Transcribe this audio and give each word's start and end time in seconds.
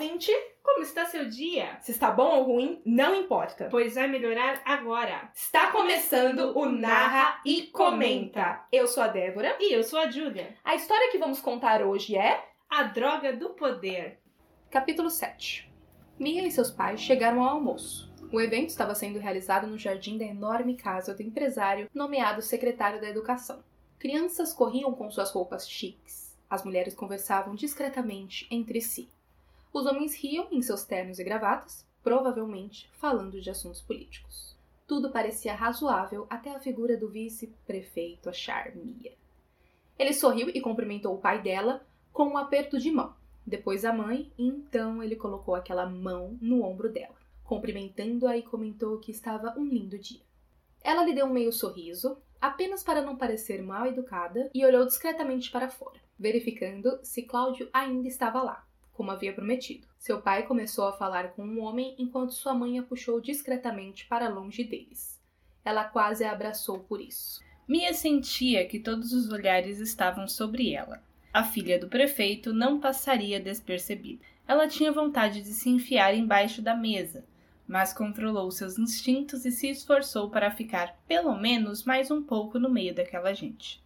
ouvinte! 0.00 0.32
Como 0.62 0.82
está 0.82 1.04
seu 1.04 1.28
dia? 1.28 1.78
Se 1.82 1.90
está 1.90 2.10
bom 2.10 2.38
ou 2.38 2.44
ruim, 2.44 2.80
não 2.86 3.14
importa. 3.14 3.68
Pois 3.70 3.96
vai 3.96 4.08
melhorar 4.08 4.62
agora. 4.64 5.30
Está 5.34 5.70
começando 5.70 6.56
o 6.56 6.64
Narra 6.64 7.38
e 7.44 7.64
Comenta. 7.64 8.64
Eu 8.72 8.86
sou 8.86 9.02
a 9.02 9.08
Débora. 9.08 9.58
E 9.60 9.74
eu 9.74 9.82
sou 9.82 9.98
a 9.98 10.10
Júlia. 10.10 10.54
A 10.64 10.74
história 10.74 11.10
que 11.10 11.18
vamos 11.18 11.40
contar 11.40 11.82
hoje 11.82 12.16
é 12.16 12.42
A 12.70 12.84
Droga 12.84 13.36
do 13.36 13.50
Poder. 13.50 14.20
Capítulo 14.70 15.10
7. 15.10 15.70
Mia 16.18 16.46
e 16.46 16.50
seus 16.50 16.70
pais 16.70 17.00
chegaram 17.00 17.42
ao 17.42 17.56
almoço. 17.56 18.10
O 18.32 18.40
evento 18.40 18.70
estava 18.70 18.94
sendo 18.94 19.18
realizado 19.18 19.66
no 19.66 19.76
jardim 19.76 20.16
da 20.16 20.24
enorme 20.24 20.76
casa 20.76 21.14
do 21.14 21.22
empresário 21.22 21.90
nomeado 21.94 22.40
secretário 22.40 23.02
da 23.02 23.08
Educação. 23.08 23.62
Crianças 23.98 24.54
corriam 24.54 24.94
com 24.94 25.10
suas 25.10 25.30
roupas 25.30 25.68
chiques. 25.68 26.34
As 26.48 26.64
mulheres 26.64 26.94
conversavam 26.94 27.54
discretamente 27.54 28.46
entre 28.50 28.80
si. 28.80 29.10
Os 29.72 29.86
homens 29.86 30.14
riam 30.16 30.48
em 30.50 30.60
seus 30.60 30.84
ternos 30.84 31.18
e 31.18 31.24
gravatas, 31.24 31.86
provavelmente 32.02 32.90
falando 32.94 33.40
de 33.40 33.50
assuntos 33.50 33.80
políticos. 33.80 34.56
Tudo 34.86 35.10
parecia 35.10 35.54
razoável 35.54 36.26
até 36.28 36.50
a 36.50 36.58
figura 36.58 36.96
do 36.96 37.08
vice-prefeito 37.08 38.28
achar 38.28 38.74
Mia. 38.74 39.12
Ele 39.96 40.12
sorriu 40.12 40.48
e 40.48 40.60
cumprimentou 40.60 41.14
o 41.14 41.20
pai 41.20 41.40
dela 41.40 41.86
com 42.12 42.24
um 42.24 42.36
aperto 42.36 42.80
de 42.80 42.90
mão, 42.90 43.14
depois 43.46 43.84
a 43.84 43.92
mãe, 43.92 44.32
e 44.36 44.48
então 44.48 45.02
ele 45.02 45.14
colocou 45.14 45.54
aquela 45.54 45.86
mão 45.86 46.36
no 46.40 46.64
ombro 46.64 46.88
dela, 46.88 47.14
cumprimentando-a 47.44 48.36
e 48.36 48.42
comentou 48.42 48.98
que 48.98 49.12
estava 49.12 49.54
um 49.56 49.64
lindo 49.64 49.96
dia. 49.96 50.22
Ela 50.82 51.04
lhe 51.04 51.12
deu 51.12 51.26
um 51.26 51.32
meio 51.32 51.52
sorriso, 51.52 52.16
apenas 52.40 52.82
para 52.82 53.02
não 53.02 53.16
parecer 53.16 53.62
mal 53.62 53.86
educada, 53.86 54.50
e 54.52 54.64
olhou 54.64 54.84
discretamente 54.84 55.50
para 55.50 55.68
fora, 55.68 56.00
verificando 56.18 56.98
se 57.04 57.22
Cláudio 57.22 57.68
ainda 57.72 58.08
estava 58.08 58.42
lá, 58.42 58.66
como 58.92 59.10
havia 59.10 59.32
prometido. 59.32 59.86
Seu 59.98 60.20
pai 60.20 60.44
começou 60.44 60.86
a 60.88 60.92
falar 60.92 61.32
com 61.32 61.42
um 61.42 61.60
homem 61.60 61.94
enquanto 61.98 62.32
sua 62.32 62.54
mãe 62.54 62.78
a 62.78 62.82
puxou 62.82 63.20
discretamente 63.20 64.06
para 64.06 64.28
longe 64.28 64.64
deles. 64.64 65.20
Ela 65.64 65.84
quase 65.84 66.24
a 66.24 66.32
abraçou 66.32 66.80
por 66.80 67.00
isso. 67.00 67.40
Mia 67.68 67.94
sentia 67.94 68.66
que 68.66 68.80
todos 68.80 69.12
os 69.12 69.30
olhares 69.30 69.78
estavam 69.78 70.26
sobre 70.26 70.72
ela. 70.72 71.02
A 71.32 71.44
filha 71.44 71.78
do 71.78 71.88
prefeito 71.88 72.52
não 72.52 72.80
passaria 72.80 73.38
despercebida. 73.38 74.24
Ela 74.48 74.66
tinha 74.66 74.90
vontade 74.90 75.42
de 75.42 75.52
se 75.52 75.68
enfiar 75.68 76.12
embaixo 76.12 76.60
da 76.60 76.74
mesa, 76.74 77.24
mas 77.68 77.92
controlou 77.92 78.50
seus 78.50 78.76
instintos 78.76 79.46
e 79.46 79.52
se 79.52 79.70
esforçou 79.70 80.28
para 80.28 80.50
ficar 80.50 80.98
pelo 81.06 81.36
menos 81.38 81.84
mais 81.84 82.10
um 82.10 82.20
pouco 82.20 82.58
no 82.58 82.68
meio 82.68 82.92
daquela 82.92 83.32
gente. 83.32 83.80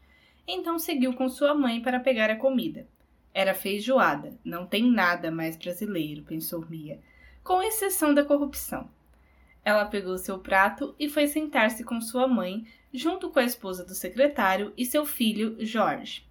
Então 0.48 0.78
seguiu 0.78 1.12
com 1.12 1.28
sua 1.28 1.55
mãe 1.55 1.83
para 1.83 2.00
pegar 2.00 2.30
a 2.30 2.36
comida. 2.36 2.89
Era 3.34 3.52
feijoada, 3.52 4.38
não 4.44 4.64
tem 4.64 4.88
nada 4.88 5.28
mais 5.28 5.56
brasileiro, 5.56 6.22
pensou 6.22 6.64
Mia, 6.70 7.00
com 7.42 7.60
exceção 7.60 8.14
da 8.14 8.24
corrupção. 8.24 8.88
Ela 9.64 9.86
pegou 9.86 10.16
seu 10.18 10.38
prato 10.38 10.94
e 11.00 11.08
foi 11.08 11.27
sentar-se 11.27 11.82
com 11.82 12.00
sua 12.00 12.28
mãe, 12.28 12.64
junto 12.92 13.30
com 13.30 13.40
a 13.40 13.44
esposa 13.44 13.84
do 13.84 13.92
secretário 13.92 14.72
e 14.77 14.86
seu 14.86 15.05
filho, 15.05 15.56
Jorge, 15.58 16.24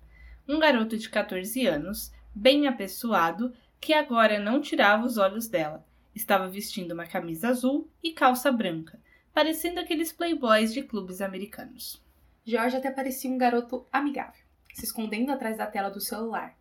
um 0.48 0.58
garoto 0.58 0.98
de 0.98 1.10
14 1.10 1.68
anos, 1.68 2.10
bem 2.34 2.68
apessoado, 2.68 3.54
que 3.82 3.94
agora 3.94 4.40
não 4.40 4.62
tirava 4.62 5.06
os 5.06 5.18
olhos 5.18 5.50
dela. 5.50 5.86
Estava 6.16 6.48
vestindo 6.48 6.94
uma 6.94 7.06
camisa 7.06 7.50
azul 7.50 7.90
e 8.02 8.14
calça 8.14 8.50
branca, 8.50 8.98
parecendo 9.34 9.82
aqueles 9.82 10.14
playboys 10.14 10.74
de 10.74 10.84
clubes 10.84 11.20
americanos. 11.20 12.02
Jorge 12.46 12.78
até 12.78 12.92
parecia 12.92 13.30
um 13.30 13.38
garoto 13.38 13.86
amigável, 13.92 14.42
se 14.74 14.86
escondendo 14.86 15.32
atrás 15.32 15.58
da 15.58 15.68
tela 15.68 15.90
do 15.90 16.00
celular. 16.00 16.56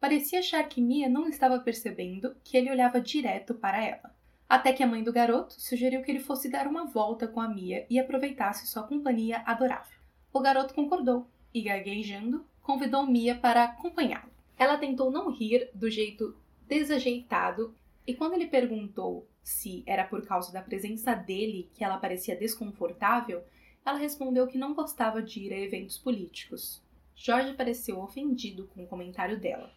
Parecia 0.00 0.38
achar 0.38 0.62
que 0.68 0.80
Mia 0.80 1.08
não 1.08 1.28
estava 1.28 1.58
percebendo 1.58 2.36
que 2.44 2.56
ele 2.56 2.70
olhava 2.70 3.00
direto 3.00 3.52
para 3.52 3.84
ela. 3.84 4.14
Até 4.48 4.72
que 4.72 4.80
a 4.80 4.86
mãe 4.86 5.02
do 5.02 5.12
garoto 5.12 5.60
sugeriu 5.60 6.02
que 6.02 6.10
ele 6.10 6.20
fosse 6.20 6.48
dar 6.48 6.68
uma 6.68 6.84
volta 6.84 7.26
com 7.26 7.40
a 7.40 7.48
Mia 7.48 7.84
e 7.90 7.98
aproveitasse 7.98 8.68
sua 8.68 8.84
companhia 8.84 9.42
adorável. 9.44 9.98
O 10.32 10.38
garoto 10.38 10.72
concordou 10.72 11.26
e, 11.52 11.62
gaguejando, 11.62 12.46
convidou 12.62 13.04
Mia 13.08 13.34
para 13.34 13.64
acompanhá-lo. 13.64 14.30
Ela 14.56 14.78
tentou 14.78 15.10
não 15.10 15.32
rir 15.32 15.68
do 15.74 15.90
jeito 15.90 16.36
desajeitado 16.68 17.74
e 18.06 18.14
quando 18.14 18.34
ele 18.34 18.46
perguntou 18.46 19.26
se 19.42 19.82
era 19.84 20.04
por 20.04 20.24
causa 20.24 20.52
da 20.52 20.62
presença 20.62 21.12
dele 21.12 21.68
que 21.74 21.82
ela 21.82 21.98
parecia 21.98 22.36
desconfortável, 22.36 23.42
ela 23.84 23.98
respondeu 23.98 24.46
que 24.46 24.58
não 24.58 24.74
gostava 24.74 25.20
de 25.20 25.40
ir 25.40 25.52
a 25.52 25.58
eventos 25.58 25.98
políticos. 25.98 26.80
Jorge 27.16 27.54
pareceu 27.54 27.98
ofendido 27.98 28.68
com 28.68 28.84
o 28.84 28.86
comentário 28.86 29.40
dela 29.40 29.76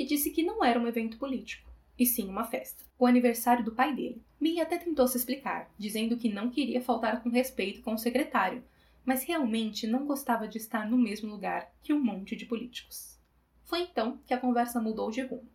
e 0.00 0.06
disse 0.06 0.30
que 0.30 0.42
não 0.42 0.64
era 0.64 0.80
um 0.80 0.86
evento 0.86 1.18
político, 1.18 1.70
e 1.98 2.06
sim 2.06 2.26
uma 2.26 2.44
festa, 2.44 2.82
o 2.98 3.04
aniversário 3.04 3.62
do 3.62 3.74
pai 3.74 3.94
dele. 3.94 4.22
Mia 4.40 4.62
até 4.62 4.78
tentou 4.78 5.06
se 5.06 5.18
explicar, 5.18 5.70
dizendo 5.76 6.16
que 6.16 6.32
não 6.32 6.48
queria 6.48 6.80
faltar 6.80 7.22
com 7.22 7.28
respeito 7.28 7.82
com 7.82 7.92
o 7.92 7.98
secretário, 7.98 8.64
mas 9.04 9.24
realmente 9.24 9.86
não 9.86 10.06
gostava 10.06 10.48
de 10.48 10.56
estar 10.56 10.88
no 10.88 10.96
mesmo 10.96 11.30
lugar 11.30 11.70
que 11.82 11.92
um 11.92 12.02
monte 12.02 12.34
de 12.34 12.46
políticos. 12.46 13.18
Foi 13.62 13.80
então 13.82 14.18
que 14.26 14.32
a 14.32 14.40
conversa 14.40 14.80
mudou 14.80 15.10
de 15.10 15.20
rumo, 15.20 15.46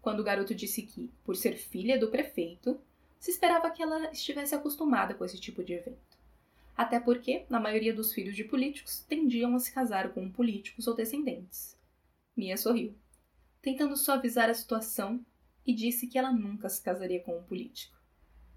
quando 0.00 0.20
o 0.20 0.24
garoto 0.24 0.54
disse 0.54 0.82
que, 0.82 1.10
por 1.24 1.34
ser 1.34 1.56
filha 1.56 1.98
do 1.98 2.12
prefeito, 2.12 2.80
se 3.18 3.32
esperava 3.32 3.72
que 3.72 3.82
ela 3.82 4.08
estivesse 4.12 4.54
acostumada 4.54 5.14
com 5.14 5.24
esse 5.24 5.40
tipo 5.40 5.64
de 5.64 5.72
evento. 5.72 6.16
Até 6.76 7.00
porque, 7.00 7.44
na 7.50 7.58
maioria 7.58 7.92
dos 7.92 8.12
filhos 8.12 8.36
de 8.36 8.44
políticos, 8.44 9.04
tendiam 9.08 9.52
a 9.56 9.58
se 9.58 9.72
casar 9.72 10.10
com 10.14 10.30
políticos 10.30 10.86
ou 10.86 10.94
descendentes. 10.94 11.76
Mia 12.36 12.56
sorriu, 12.56 12.94
tentando 13.62 13.96
suavizar 13.96 14.48
a 14.48 14.54
situação, 14.54 15.24
e 15.66 15.74
disse 15.74 16.06
que 16.06 16.18
ela 16.18 16.32
nunca 16.32 16.68
se 16.68 16.82
casaria 16.82 17.20
com 17.20 17.38
um 17.38 17.42
político. 17.42 17.96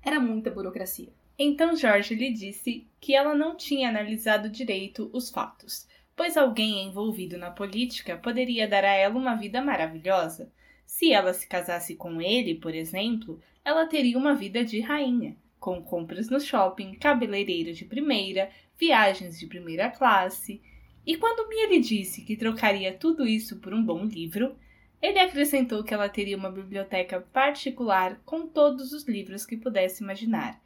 Era 0.01 0.19
muita 0.19 0.49
burocracia. 0.49 1.13
Então 1.37 1.75
Jorge 1.75 2.15
lhe 2.15 2.31
disse 2.31 2.87
que 2.99 3.15
ela 3.15 3.33
não 3.33 3.55
tinha 3.55 3.89
analisado 3.89 4.49
direito 4.49 5.09
os 5.13 5.29
fatos, 5.29 5.87
pois 6.15 6.37
alguém 6.37 6.85
envolvido 6.85 7.37
na 7.37 7.49
política 7.49 8.17
poderia 8.17 8.67
dar 8.67 8.83
a 8.83 8.93
ela 8.93 9.17
uma 9.17 9.35
vida 9.35 9.61
maravilhosa. 9.61 10.51
Se 10.85 11.11
ela 11.11 11.33
se 11.33 11.47
casasse 11.47 11.95
com 11.95 12.21
ele, 12.21 12.55
por 12.55 12.75
exemplo, 12.75 13.39
ela 13.65 13.87
teria 13.87 14.17
uma 14.17 14.35
vida 14.35 14.63
de 14.63 14.79
rainha, 14.79 15.35
com 15.59 15.81
compras 15.81 16.29
no 16.29 16.39
shopping, 16.39 16.93
cabeleireiro 16.95 17.73
de 17.73 17.85
primeira, 17.85 18.51
viagens 18.77 19.39
de 19.39 19.47
primeira 19.47 19.89
classe. 19.89 20.61
E 21.05 21.17
quando 21.17 21.47
Mia 21.49 21.67
lhe 21.69 21.79
disse 21.79 22.21
que 22.21 22.35
trocaria 22.35 22.93
tudo 22.93 23.25
isso 23.25 23.59
por 23.59 23.73
um 23.73 23.83
bom 23.83 24.03
livro, 24.05 24.55
ele 25.03 25.19
acrescentou 25.19 25.83
que 25.83 25.93
ela 25.93 26.07
teria 26.07 26.37
uma 26.37 26.49
biblioteca 26.49 27.19
particular 27.19 28.21
com 28.25 28.47
todos 28.47 28.93
os 28.93 29.03
livros 29.03 29.45
que 29.45 29.57
pudesse 29.57 30.01
imaginar 30.01 30.61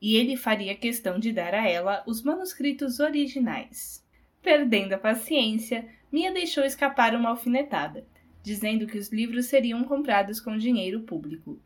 e 0.00 0.16
ele 0.16 0.34
faria 0.34 0.74
questão 0.74 1.18
de 1.18 1.30
dar 1.30 1.54
a 1.54 1.68
ela 1.68 2.02
os 2.06 2.22
manuscritos 2.22 2.98
originais. 2.98 4.02
Perdendo 4.40 4.94
a 4.94 4.98
paciência, 4.98 5.86
Mia 6.10 6.32
deixou 6.32 6.64
escapar 6.64 7.14
uma 7.14 7.28
alfinetada, 7.28 8.04
dizendo 8.42 8.86
que 8.86 8.96
os 8.96 9.12
livros 9.12 9.46
seriam 9.46 9.84
comprados 9.84 10.40
com 10.40 10.56
dinheiro 10.56 11.02
público. 11.02 11.60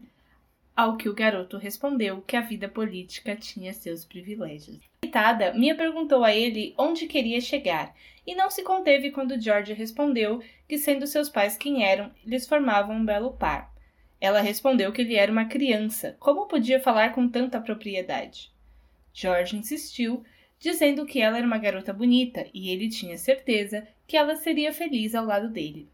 Ao 0.76 0.98
que 0.98 1.08
o 1.08 1.14
garoto 1.14 1.56
respondeu 1.56 2.20
que 2.20 2.36
a 2.36 2.42
vida 2.42 2.68
política 2.68 3.34
tinha 3.34 3.72
seus 3.72 4.04
privilégios. 4.04 4.78
Irritada, 5.02 5.54
Mia 5.54 5.74
perguntou 5.74 6.22
a 6.22 6.34
ele 6.34 6.74
onde 6.76 7.06
queria 7.06 7.40
chegar, 7.40 7.94
e 8.26 8.34
não 8.34 8.50
se 8.50 8.62
conteve 8.62 9.10
quando 9.10 9.40
George 9.40 9.72
respondeu 9.72 10.42
que, 10.68 10.76
sendo 10.76 11.06
seus 11.06 11.30
pais 11.30 11.56
quem 11.56 11.82
eram, 11.82 12.10
eles 12.26 12.46
formavam 12.46 12.96
um 12.96 13.06
belo 13.06 13.32
par. 13.32 13.74
Ela 14.20 14.42
respondeu 14.42 14.92
que 14.92 15.00
ele 15.00 15.14
era 15.14 15.32
uma 15.32 15.46
criança. 15.46 16.14
Como 16.20 16.46
podia 16.46 16.78
falar 16.78 17.14
com 17.14 17.26
tanta 17.26 17.58
propriedade? 17.58 18.52
George 19.14 19.56
insistiu, 19.56 20.22
dizendo 20.58 21.06
que 21.06 21.22
ela 21.22 21.38
era 21.38 21.46
uma 21.46 21.56
garota 21.56 21.90
bonita 21.90 22.46
e 22.52 22.68
ele 22.68 22.90
tinha 22.90 23.16
certeza 23.16 23.88
que 24.06 24.14
ela 24.14 24.36
seria 24.36 24.74
feliz 24.74 25.14
ao 25.14 25.24
lado 25.24 25.48
dele. 25.48 25.88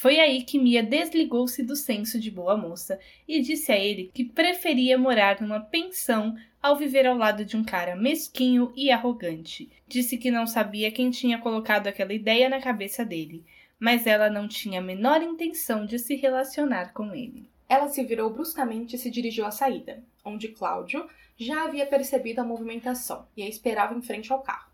Foi 0.00 0.20
aí 0.20 0.42
que 0.42 0.58
Mia 0.58 0.82
desligou-se 0.82 1.62
do 1.62 1.74
senso 1.74 2.20
de 2.20 2.30
boa 2.30 2.56
moça 2.56 2.98
e 3.26 3.40
disse 3.40 3.72
a 3.72 3.76
ele 3.76 4.10
que 4.14 4.24
preferia 4.24 4.96
morar 4.96 5.40
numa 5.40 5.60
pensão 5.60 6.36
ao 6.62 6.76
viver 6.76 7.06
ao 7.06 7.16
lado 7.16 7.44
de 7.44 7.56
um 7.56 7.64
cara 7.64 7.96
mesquinho 7.96 8.72
e 8.76 8.90
arrogante. 8.90 9.70
Disse 9.86 10.16
que 10.16 10.30
não 10.30 10.46
sabia 10.46 10.90
quem 10.90 11.10
tinha 11.10 11.38
colocado 11.38 11.86
aquela 11.86 12.12
ideia 12.12 12.48
na 12.48 12.60
cabeça 12.60 13.04
dele 13.04 13.44
mas 13.78 14.06
ela 14.06 14.28
não 14.28 14.48
tinha 14.48 14.80
a 14.80 14.82
menor 14.82 15.22
intenção 15.22 15.86
de 15.86 15.98
se 15.98 16.16
relacionar 16.16 16.92
com 16.92 17.14
ele. 17.14 17.48
Ela 17.68 17.88
se 17.88 18.02
virou 18.02 18.30
bruscamente 18.30 18.96
e 18.96 18.98
se 18.98 19.10
dirigiu 19.10 19.46
à 19.46 19.50
saída, 19.50 20.02
onde 20.24 20.48
Cláudio 20.48 21.06
já 21.36 21.64
havia 21.64 21.86
percebido 21.86 22.40
a 22.40 22.44
movimentação 22.44 23.28
e 23.36 23.42
a 23.42 23.48
esperava 23.48 23.94
em 23.94 24.02
frente 24.02 24.32
ao 24.32 24.42
carro, 24.42 24.70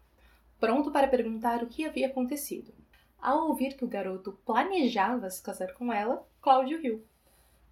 pronto 0.58 0.90
para 0.90 1.08
perguntar 1.08 1.62
o 1.62 1.66
que 1.66 1.84
havia 1.84 2.06
acontecido. 2.06 2.72
Ao 3.24 3.48
ouvir 3.48 3.74
que 3.74 3.84
o 3.84 3.88
garoto 3.88 4.38
planejava 4.44 5.30
se 5.30 5.42
casar 5.42 5.72
com 5.72 5.92
ela, 5.92 6.24
Cláudio 6.40 6.80
riu. 6.80 7.04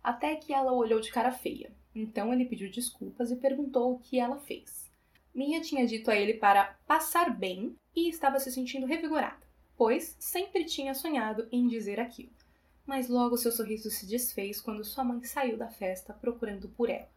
Até 0.03 0.35
que 0.37 0.53
ela 0.53 0.73
olhou 0.73 0.99
de 0.99 1.13
cara 1.13 1.31
feia. 1.31 1.71
Então 1.95 2.33
ele 2.33 2.47
pediu 2.47 2.71
desculpas 2.71 3.31
e 3.31 3.37
perguntou 3.37 3.93
o 3.93 3.99
que 3.99 4.19
ela 4.19 4.39
fez. 4.39 4.91
Mia 5.35 5.61
tinha 5.61 5.87
dito 5.87 6.11
a 6.11 6.17
ele 6.17 6.35
para 6.35 6.77
passar 6.87 7.31
bem 7.37 7.77
e 7.95 8.09
estava 8.09 8.41
se 8.41 8.51
sentindo 8.51 8.87
revigorada 8.87 9.43
pois 9.77 10.17
sempre 10.21 10.65
tinha 10.65 10.95
sonhado 10.95 11.49
em 11.51 11.67
dizer 11.67 11.99
aquilo. 11.99 12.31
Mas 12.87 13.09
logo 13.09 13.37
seu 13.37 13.51
sorriso 13.51 13.91
se 13.91 14.07
desfez 14.07 14.61
quando 14.61 14.85
sua 14.85 15.03
mãe 15.03 15.25
saiu 15.25 15.57
da 15.57 15.69
festa 15.69 16.13
procurando 16.13 16.69
por 16.69 16.89
ela, 16.89 17.09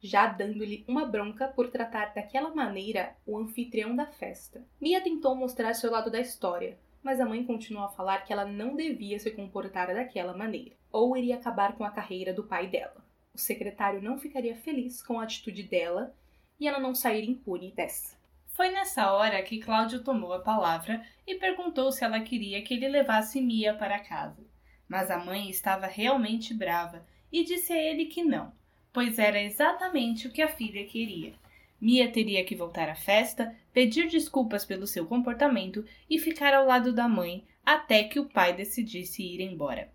já 0.00 0.26
dando-lhe 0.26 0.84
uma 0.86 1.06
bronca 1.06 1.48
por 1.48 1.70
tratar 1.70 2.12
daquela 2.14 2.54
maneira 2.54 3.16
o 3.26 3.38
anfitrião 3.38 3.96
da 3.96 4.06
festa. 4.06 4.62
Mia 4.78 5.00
tentou 5.00 5.34
mostrar 5.34 5.72
seu 5.72 5.90
lado 5.90 6.10
da 6.10 6.20
história, 6.20 6.78
mas 7.04 7.20
a 7.20 7.26
mãe 7.26 7.44
continuou 7.44 7.84
a 7.84 7.90
falar 7.90 8.24
que 8.24 8.32
ela 8.32 8.46
não 8.46 8.74
devia 8.74 9.18
se 9.18 9.30
comportar 9.30 9.94
daquela 9.94 10.34
maneira, 10.34 10.74
ou 10.90 11.14
iria 11.14 11.36
acabar 11.36 11.76
com 11.76 11.84
a 11.84 11.90
carreira 11.90 12.32
do 12.32 12.44
pai 12.44 12.66
dela. 12.66 13.04
O 13.34 13.38
secretário 13.38 14.00
não 14.00 14.16
ficaria 14.16 14.56
feliz 14.56 15.02
com 15.02 15.20
a 15.20 15.24
atitude 15.24 15.64
dela 15.64 16.14
e 16.58 16.66
ela 16.66 16.80
não 16.80 16.94
sair 16.94 17.28
impune 17.28 17.72
dessa. 17.72 18.16
Foi 18.46 18.70
nessa 18.70 19.12
hora 19.12 19.42
que 19.42 19.60
Cláudio 19.60 20.02
tomou 20.02 20.32
a 20.32 20.38
palavra 20.38 21.04
e 21.26 21.34
perguntou 21.34 21.92
se 21.92 22.04
ela 22.04 22.20
queria 22.20 22.62
que 22.62 22.72
ele 22.72 22.88
levasse 22.88 23.40
Mia 23.40 23.74
para 23.74 23.98
casa. 23.98 24.42
Mas 24.88 25.10
a 25.10 25.18
mãe 25.18 25.50
estava 25.50 25.86
realmente 25.86 26.54
brava 26.54 27.04
e 27.30 27.44
disse 27.44 27.72
a 27.72 27.76
ele 27.76 28.06
que 28.06 28.24
não, 28.24 28.52
pois 28.92 29.18
era 29.18 29.42
exatamente 29.42 30.26
o 30.26 30.32
que 30.32 30.40
a 30.40 30.48
filha 30.48 30.86
queria. 30.86 31.34
Mia 31.84 32.10
teria 32.10 32.42
que 32.42 32.56
voltar 32.56 32.88
à 32.88 32.94
festa, 32.94 33.54
pedir 33.70 34.08
desculpas 34.08 34.64
pelo 34.64 34.86
seu 34.86 35.04
comportamento 35.04 35.84
e 36.08 36.18
ficar 36.18 36.54
ao 36.54 36.64
lado 36.64 36.94
da 36.94 37.06
mãe 37.06 37.44
até 37.62 38.04
que 38.04 38.18
o 38.18 38.24
pai 38.24 38.54
decidisse 38.54 39.22
ir 39.22 39.42
embora. 39.42 39.92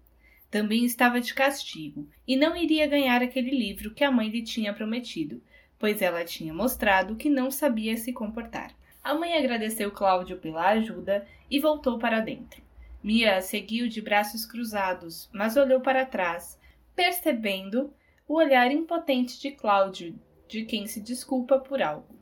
Também 0.52 0.86
estava 0.86 1.20
de 1.20 1.34
castigo 1.34 2.08
e 2.28 2.36
não 2.36 2.56
iria 2.56 2.86
ganhar 2.86 3.24
aquele 3.24 3.50
livro 3.50 3.92
que 3.92 4.04
a 4.04 4.12
mãe 4.12 4.30
lhe 4.30 4.44
tinha 4.44 4.72
prometido, 4.72 5.42
pois 5.80 6.00
ela 6.00 6.24
tinha 6.24 6.54
mostrado 6.54 7.16
que 7.16 7.28
não 7.28 7.50
sabia 7.50 7.98
se 7.98 8.14
comportar. 8.14 8.72
A 9.04 9.16
mãe 9.16 9.36
agradeceu 9.36 9.90
Cláudio 9.90 10.38
pela 10.38 10.68
ajuda 10.68 11.28
e 11.50 11.60
voltou 11.60 11.98
para 11.98 12.20
dentro. 12.20 12.62
Mia 13.02 13.42
seguiu 13.42 13.88
de 13.88 14.00
braços 14.00 14.46
cruzados, 14.46 15.28
mas 15.34 15.58
olhou 15.58 15.82
para 15.82 16.06
trás, 16.06 16.56
percebendo 16.96 17.92
o 18.28 18.36
olhar 18.36 18.72
impotente 18.72 19.42
de 19.42 19.50
Cláudio, 19.50 20.14
de 20.50 20.66
quem 20.66 20.88
se 20.88 21.00
desculpa 21.00 21.60
por 21.60 21.82
algo. 21.82 22.20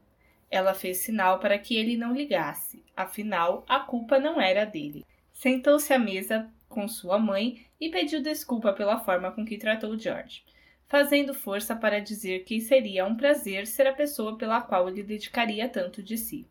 Ela 0.52 0.74
fez 0.74 0.98
sinal 0.98 1.40
para 1.40 1.58
que 1.58 1.76
ele 1.76 1.98
não 1.98 2.14
ligasse, 2.14 2.84
afinal, 2.96 3.66
a 3.68 3.80
culpa 3.80 4.20
não 4.20 4.40
era 4.40 4.66
dele. 4.66 5.06
Sentou-se 5.34 5.92
à 5.94 5.98
mesa 5.98 6.50
com 6.68 6.88
sua 6.88 7.18
mãe 7.18 7.66
e 7.80 7.90
pediu 7.90 8.22
desculpa 8.22 8.74
pela 8.74 9.00
forma 9.00 9.32
com 9.32 9.46
que 9.46 9.58
tratou 9.58 9.98
George, 9.98 10.44
fazendo 10.88 11.34
força 11.34 11.76
para 11.76 12.02
dizer 12.02 12.44
que 12.44 12.60
seria 12.60 13.06
um 13.06 13.16
prazer 13.16 13.66
ser 13.66 13.88
a 13.88 13.94
pessoa 13.94 14.38
pela 14.38 14.62
qual 14.62 14.90
ele 14.90 15.04
dedicaria 15.04 15.70
tanto 15.70 16.04
de 16.04 16.18
si. 16.18 16.46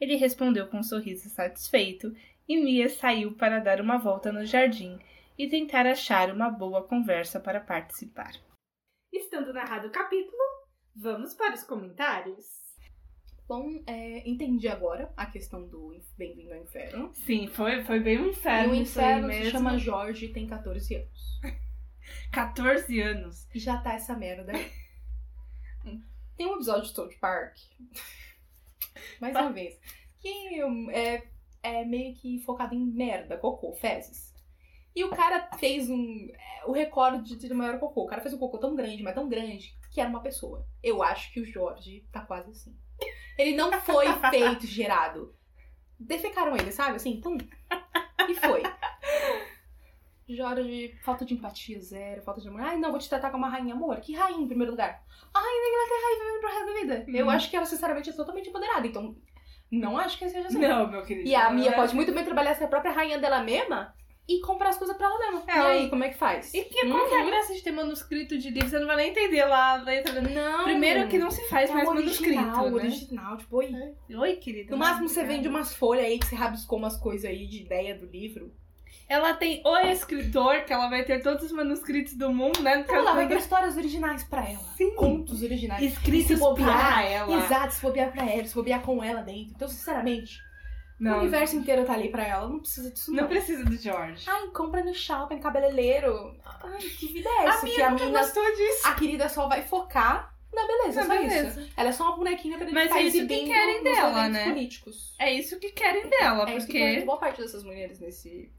Ele 0.00 0.16
respondeu 0.16 0.66
com 0.66 0.78
um 0.78 0.82
sorriso 0.82 1.28
satisfeito 1.28 2.14
e 2.48 2.56
Mia 2.56 2.88
saiu 2.88 3.32
para 3.32 3.58
dar 3.58 3.80
uma 3.80 3.98
volta 3.98 4.32
no 4.32 4.44
jardim 4.44 4.98
e 5.36 5.48
tentar 5.48 5.86
achar 5.86 6.30
uma 6.30 6.50
boa 6.50 6.82
conversa 6.82 7.40
para 7.40 7.60
participar. 7.60 8.32
Estando 9.12 9.52
narrado 9.52 9.88
o 9.88 9.90
capítulo, 9.90 10.53
vamos 10.94 11.34
para 11.34 11.54
os 11.54 11.64
comentários. 11.64 12.46
Bom, 13.46 13.82
é, 13.86 14.28
entendi 14.28 14.68
agora 14.68 15.12
a 15.16 15.26
questão 15.26 15.66
do 15.68 15.94
Bem-vindo 16.16 16.52
ao 16.54 16.62
Inferno. 16.62 17.12
Sim, 17.12 17.46
foi, 17.48 17.84
foi 17.84 18.00
bem 18.00 18.18
um 18.20 18.26
E 18.26 18.30
inferno. 18.30 18.72
o 18.72 18.74
isso 18.74 18.98
aí 19.00 19.20
inferno 19.20 19.30
se 19.32 19.38
mesmo. 19.40 19.50
chama 19.50 19.78
Jorge 19.78 20.26
e 20.26 20.32
tem 20.32 20.46
14 20.46 20.94
anos. 20.96 21.40
14 22.32 23.00
anos. 23.00 23.48
E 23.54 23.58
já 23.58 23.78
tá 23.78 23.94
essa 23.94 24.16
merda. 24.16 24.52
Tem 26.36 26.46
um 26.46 26.54
episódio 26.54 26.82
de 26.82 26.94
South 26.96 27.12
Park, 27.20 27.56
mais 29.20 29.36
uma 29.36 29.50
vez, 29.52 29.78
que 30.18 30.60
é, 30.90 31.22
é 31.62 31.84
meio 31.84 32.12
que 32.16 32.40
focado 32.40 32.74
em 32.74 32.84
merda, 32.84 33.36
cocô, 33.38 33.72
fezes. 33.74 34.34
E 34.96 35.04
o 35.04 35.10
cara 35.10 35.48
fez 35.58 35.88
um. 35.88 36.28
é, 36.32 36.64
o 36.66 36.72
recorde 36.72 37.36
de 37.36 37.54
maior 37.54 37.78
cocô. 37.78 38.02
O 38.02 38.06
cara 38.06 38.20
fez 38.20 38.34
um 38.34 38.38
cocô 38.38 38.58
tão 38.58 38.74
grande, 38.74 39.00
mas 39.02 39.14
tão 39.14 39.28
grande, 39.28 39.76
que 39.94 40.00
era 40.00 40.10
uma 40.10 40.20
pessoa. 40.20 40.66
Eu 40.82 41.02
acho 41.02 41.32
que 41.32 41.40
o 41.40 41.46
Jorge 41.46 42.04
tá 42.12 42.20
quase 42.20 42.50
assim. 42.50 42.76
Ele 43.38 43.54
não 43.56 43.70
foi 43.80 44.06
feito 44.30 44.66
gerado. 44.66 45.32
Defecaram 45.98 46.56
ele, 46.56 46.72
sabe? 46.72 46.96
Assim, 46.96 47.20
pum. 47.20 47.38
E 48.28 48.34
foi. 48.34 48.62
Jorge, 50.28 50.98
falta 51.04 51.24
de 51.24 51.34
empatia 51.34 51.78
zero, 51.80 52.22
falta 52.22 52.40
de 52.40 52.48
amor. 52.48 52.62
Ai, 52.62 52.76
não, 52.78 52.90
vou 52.90 52.98
te 52.98 53.08
tratar 53.08 53.30
como 53.30 53.44
uma 53.44 53.50
rainha, 53.52 53.74
amor. 53.74 54.00
Que 54.00 54.14
rainha 54.14 54.40
em 54.42 54.46
primeiro 54.48 54.72
lugar? 54.72 55.02
A 55.32 55.38
rainha 55.38 55.62
da 55.62 55.68
Inglaterra 55.68 56.10
e 56.10 56.18
vivendo 56.18 56.40
pro 56.40 56.48
resto 56.48 56.66
da 56.66 56.80
vida. 56.80 57.18
Eu 57.18 57.26
Hum. 57.26 57.30
acho 57.30 57.50
que 57.50 57.56
ela, 57.56 57.66
sinceramente, 57.66 58.10
é 58.10 58.12
totalmente 58.14 58.48
empoderada. 58.48 58.86
Então, 58.86 59.14
não 59.70 59.98
acho 59.98 60.18
que 60.18 60.28
seja 60.28 60.48
assim. 60.48 60.58
Não, 60.58 60.90
meu 60.90 61.02
querido. 61.04 61.28
E 61.28 61.34
a 61.34 61.50
Mia 61.50 61.70
é- 61.70 61.74
pode 61.76 61.94
muito 61.94 62.12
bem 62.12 62.24
trabalhar 62.24 62.54
ser 62.54 62.64
a 62.64 62.68
própria 62.68 62.90
rainha 62.92 63.18
dela 63.18 63.42
mesma 63.42 63.94
e 64.26 64.40
comprar 64.40 64.70
as 64.70 64.78
coisas 64.78 64.96
pra 64.96 65.06
ela 65.06 65.18
mesma. 65.18 65.42
É, 65.46 65.56
e 65.56 65.60
aí, 65.60 65.90
como 65.90 66.02
é 66.02 66.08
que 66.08 66.16
faz? 66.16 66.52
E 66.54 66.62
que, 66.62 66.86
qual 66.88 67.06
que 67.08 67.14
é 67.14 67.18
a 67.18 67.20
Uhum. 67.24 67.26
graça 67.30 67.54
de 67.54 67.62
ter 67.62 67.72
manuscrito 67.72 68.38
de 68.38 68.48
livro? 68.50 68.68
Você 68.70 68.78
não 68.78 68.86
vai 68.86 68.96
nem 68.96 69.10
entender 69.10 69.44
lá 69.44 69.72
a 69.72 69.82
letra. 69.82 70.20
Não. 70.22 70.64
Primeiro 70.64 71.08
que 71.08 71.18
não 71.18 71.30
se 71.30 71.46
faz 71.48 71.68
é 71.70 71.74
mais 71.74 71.86
manuscrito, 71.86 72.38
original, 72.40 72.70
né? 72.70 72.72
original. 72.82 73.36
Tipo, 73.36 73.56
oi. 73.58 73.94
Oi, 74.16 74.36
querida. 74.36 74.70
No 74.70 74.78
máximo 74.78 75.08
você 75.08 75.24
vende 75.24 75.46
umas 75.46 75.74
folhas 75.74 76.06
aí 76.06 76.18
que 76.18 76.26
você 76.26 76.34
rabiscou 76.34 76.78
umas 76.78 76.96
coisas 76.96 77.28
aí 77.28 77.46
de 77.46 77.62
ideia 77.62 77.94
do 77.98 78.06
livro. 78.06 78.50
Ela 79.06 79.34
tem 79.34 79.60
o 79.66 79.76
escritor, 79.78 80.62
que 80.64 80.72
ela 80.72 80.88
vai 80.88 81.04
ter 81.04 81.20
todos 81.22 81.44
os 81.44 81.52
manuscritos 81.52 82.14
do 82.14 82.32
mundo, 82.32 82.62
né? 82.62 82.80
Então 82.80 82.96
ela 82.96 83.12
vai 83.12 83.28
ter 83.28 83.36
histórias 83.36 83.76
originais 83.76 84.24
pra 84.24 84.48
ela. 84.48 84.64
Sim. 84.78 84.94
Contos 84.94 85.42
originais. 85.42 85.82
escritos 85.82 86.28
se 86.28 86.36
bobear, 86.36 86.94
para 86.94 87.02
ela. 87.04 87.34
Exato, 87.44 87.74
se 87.74 87.82
bobear 87.82 88.10
pra 88.10 88.24
ela, 88.24 88.44
se 88.46 88.54
bobear 88.54 88.80
com 88.80 89.04
ela 89.04 89.20
dentro. 89.20 89.52
Então, 89.54 89.68
sinceramente, 89.68 90.38
o 91.00 91.04
Não, 91.04 91.18
universo 91.20 91.56
inteiro 91.56 91.84
tá 91.84 91.92
ali 91.94 92.08
pra 92.08 92.26
ela. 92.26 92.48
Não 92.48 92.60
precisa 92.60 92.90
disso, 92.90 93.10
não. 93.12 93.22
não 93.22 93.28
precisa 93.28 93.64
do 93.64 93.76
George. 93.76 94.24
Ai, 94.28 94.48
compra 94.48 94.82
no 94.84 94.94
shopping, 94.94 95.38
cabeleireiro. 95.38 96.36
Ai, 96.44 96.78
que 96.80 97.06
vida 97.12 97.28
é 97.28 97.38
a 97.40 97.44
essa? 97.46 97.64
minha 97.64 97.76
que 97.76 97.82
a 97.82 97.90
mina, 97.90 98.20
gostou 98.20 98.44
disso. 98.56 98.86
a 98.86 98.94
querida 98.94 99.28
só 99.28 99.48
vai 99.48 99.62
focar 99.62 100.32
na 100.52 100.66
beleza, 100.66 101.00
Na 101.00 101.06
só 101.06 101.20
beleza. 101.20 101.60
isso. 101.60 101.72
Ela 101.76 101.88
é 101.88 101.92
só 101.92 102.04
uma 102.04 102.16
bonequinha 102.16 102.56
pra 102.58 102.70
Mas 102.70 102.92
é 102.92 103.02
isso 103.02 103.26
que 103.26 103.44
querem 103.46 103.82
dela, 103.82 104.28
né? 104.28 104.44
políticos. 104.44 105.14
É 105.18 105.32
isso 105.32 105.58
que 105.58 105.72
querem 105.72 106.08
dela, 106.08 106.48
É 106.48 106.56
porque 106.58 107.00
boa 107.00 107.18
parte 107.18 107.40
dessas 107.42 107.64
mulheres 107.64 107.98
nesse, 107.98 108.52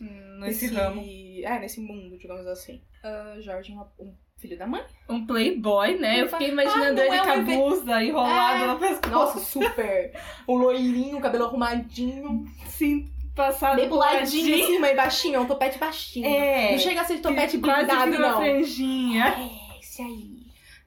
hum, 0.00 0.38
nesse 0.40 0.66
ramo. 0.68 1.02
É, 1.44 1.58
nesse 1.58 1.80
mundo, 1.80 2.16
digamos 2.18 2.46
assim. 2.46 2.82
Ah, 3.04 3.36
Jorge 3.40 3.70
é 3.70 3.74
uma- 3.74 3.92
um 3.98 4.14
filho 4.40 4.58
da 4.58 4.66
mãe. 4.66 4.82
Um 5.08 5.26
playboy, 5.26 5.98
né? 5.98 6.22
Eu 6.22 6.28
fiquei 6.28 6.48
imaginando 6.50 7.00
Ah, 7.00 7.06
ele 7.06 7.14
é 7.16 7.22
com 7.22 7.30
a 7.30 7.36
blusa 7.38 8.02
enrolada 8.04 8.64
É. 8.64 8.66
no 8.68 8.78
pescoço. 8.78 9.10
Nossa, 9.10 9.38
super. 9.40 10.12
O 10.46 10.56
loirinho, 10.56 11.20
cabelo 11.20 11.44
arrumadinho. 11.44 12.44
Sim, 12.66 13.10
passado 13.34 13.76
Bem 13.76 13.88
puladinho 13.88 14.42
ladinho. 14.50 14.64
assim, 14.64 14.78
mas 14.78 14.96
baixinho. 14.96 15.36
É 15.36 15.40
um 15.40 15.46
topete 15.46 15.78
baixinho. 15.78 16.26
É. 16.26 16.72
Não 16.72 16.78
chega 16.78 17.00
a 17.00 17.04
ser 17.04 17.18
topete 17.20 17.58
blindado, 17.58 18.10
não. 18.18 18.36
franjinha. 18.36 19.26
É, 19.38 19.78
esse 19.80 20.02
aí. 20.02 20.40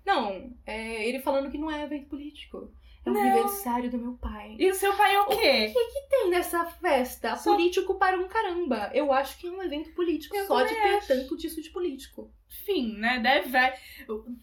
Não, 0.06 0.50
é 0.66 1.08
ele 1.08 1.20
falando 1.20 1.50
que 1.50 1.58
não 1.58 1.72
é 1.72 1.84
evento 1.84 2.08
político. 2.08 2.70
É 3.06 3.10
o 3.10 3.14
Não. 3.14 3.22
aniversário 3.22 3.90
do 3.92 3.98
meu 3.98 4.14
pai. 4.14 4.56
E 4.58 4.70
o 4.72 4.76
seu 4.76 4.94
pai 4.96 5.14
é 5.14 5.20
o 5.20 5.26
quê? 5.28 5.74
tem 6.10 6.30
nessa 6.30 6.66
festa? 6.66 7.36
Só- 7.36 7.54
Político 7.54 7.96
para 7.96 8.18
um 8.18 8.28
caramba. 8.28 8.90
Eu 8.94 9.12
acho 9.12 9.38
que 9.38 9.48
é 9.48 9.52
um 9.52 9.62
evento 9.62 9.92
político 9.94 10.36
Eu 10.36 10.46
só 10.48 10.64
de 10.64 10.74
ter 10.74 10.96
acho. 10.96 11.08
tanto 11.08 11.36
disso 11.38 11.62
de 11.62 11.70
político. 11.70 12.32
Enfim, 12.50 12.96
né? 12.98 13.20
Deve. 13.20 13.50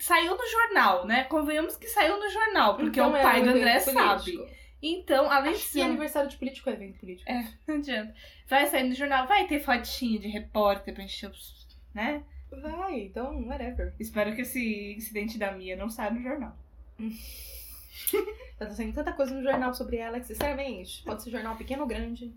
Saiu 0.00 0.36
no 0.36 0.46
jornal, 0.46 1.06
né? 1.06 1.24
Convenhamos 1.24 1.76
que 1.76 1.86
saiu 1.86 2.18
no 2.18 2.28
jornal, 2.28 2.74
porque 2.76 3.00
Então 3.00 3.12
o 3.12 3.16
é 3.16 3.22
pai 3.22 3.40
um 3.40 3.44
do 3.44 3.50
André 3.50 3.78
sabe. 3.80 4.32
político. 4.32 4.60
Então, 4.82 5.30
além 5.30 5.52
de 5.52 5.58
Acho 5.58 5.66
que 5.66 5.72
ser. 5.72 5.82
aniversário 5.82 6.28
de 6.30 6.36
político 6.36 6.68
é 6.70 6.72
evento 6.72 6.98
político. 6.98 7.30
É. 7.30 7.46
Não 7.66 7.76
adianta. 7.76 8.14
Vai 8.48 8.66
sair 8.66 8.84
no 8.88 8.94
jornal, 8.94 9.26
vai 9.26 9.46
ter 9.46 9.60
fotinho 9.60 10.18
de 10.20 10.28
repórter 10.28 10.92
pra 10.94 11.04
encher 11.04 11.30
os. 11.30 11.66
né? 11.94 12.22
Vai, 12.50 13.00
então, 13.02 13.46
whatever. 13.46 13.94
Espero 14.00 14.34
que 14.34 14.40
esse 14.42 14.94
incidente 14.96 15.38
da 15.38 15.52
Mia 15.52 15.76
não 15.76 15.88
saia 15.88 16.10
no 16.10 16.20
jornal. 16.22 16.56
Tá 18.58 18.70
saindo 18.70 18.94
tanta 18.94 19.12
coisa 19.12 19.34
no 19.34 19.42
jornal 19.42 19.72
sobre 19.72 19.96
ela 19.96 20.20
que, 20.20 20.26
sinceramente, 20.26 21.02
pode 21.02 21.22
ser 21.22 21.30
jornal 21.30 21.56
pequeno 21.56 21.82
ou 21.82 21.88
grande. 21.88 22.34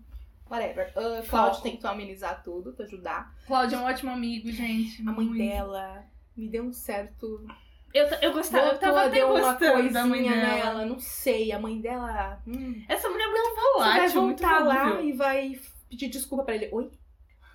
Whatever. 0.50 0.90
Uh, 0.96 1.26
Cláudio 1.28 1.62
tentou 1.62 1.90
amenizar 1.90 2.42
tudo, 2.42 2.72
te 2.72 2.82
ajudar. 2.82 3.34
Cláudia 3.46 3.76
é 3.76 3.78
um 3.78 3.84
ótimo 3.84 4.10
amigo, 4.10 4.50
gente. 4.50 5.02
A 5.02 5.12
mãe 5.12 5.26
muito. 5.26 5.38
dela 5.38 6.04
me 6.36 6.48
deu 6.48 6.64
um 6.64 6.72
certo. 6.72 7.46
Eu, 7.92 8.06
eu 8.22 8.32
gostava, 8.32 8.68
eu 8.68 8.78
tava 8.78 9.04
até 9.04 9.24
uma 9.24 9.52
gostando 9.52 9.92
da 9.92 10.06
mãe 10.06 10.22
dela. 10.22 10.36
nela, 10.36 10.86
não 10.86 10.98
sei. 10.98 11.52
A 11.52 11.58
mãe 11.58 11.80
dela. 11.80 12.40
Hum, 12.46 12.82
Essa 12.88 13.08
mulher 13.08 13.24
é 13.24 13.30
muito 13.30 13.42
você 13.42 13.54
vai 13.54 13.72
volátil, 13.72 14.22
muito 14.22 14.40
voltar 14.42 14.64
lá 14.64 15.00
e 15.02 15.12
vai 15.12 15.60
pedir 15.88 16.08
desculpa 16.08 16.44
pra 16.44 16.54
ele. 16.54 16.68
Oi? 16.72 16.90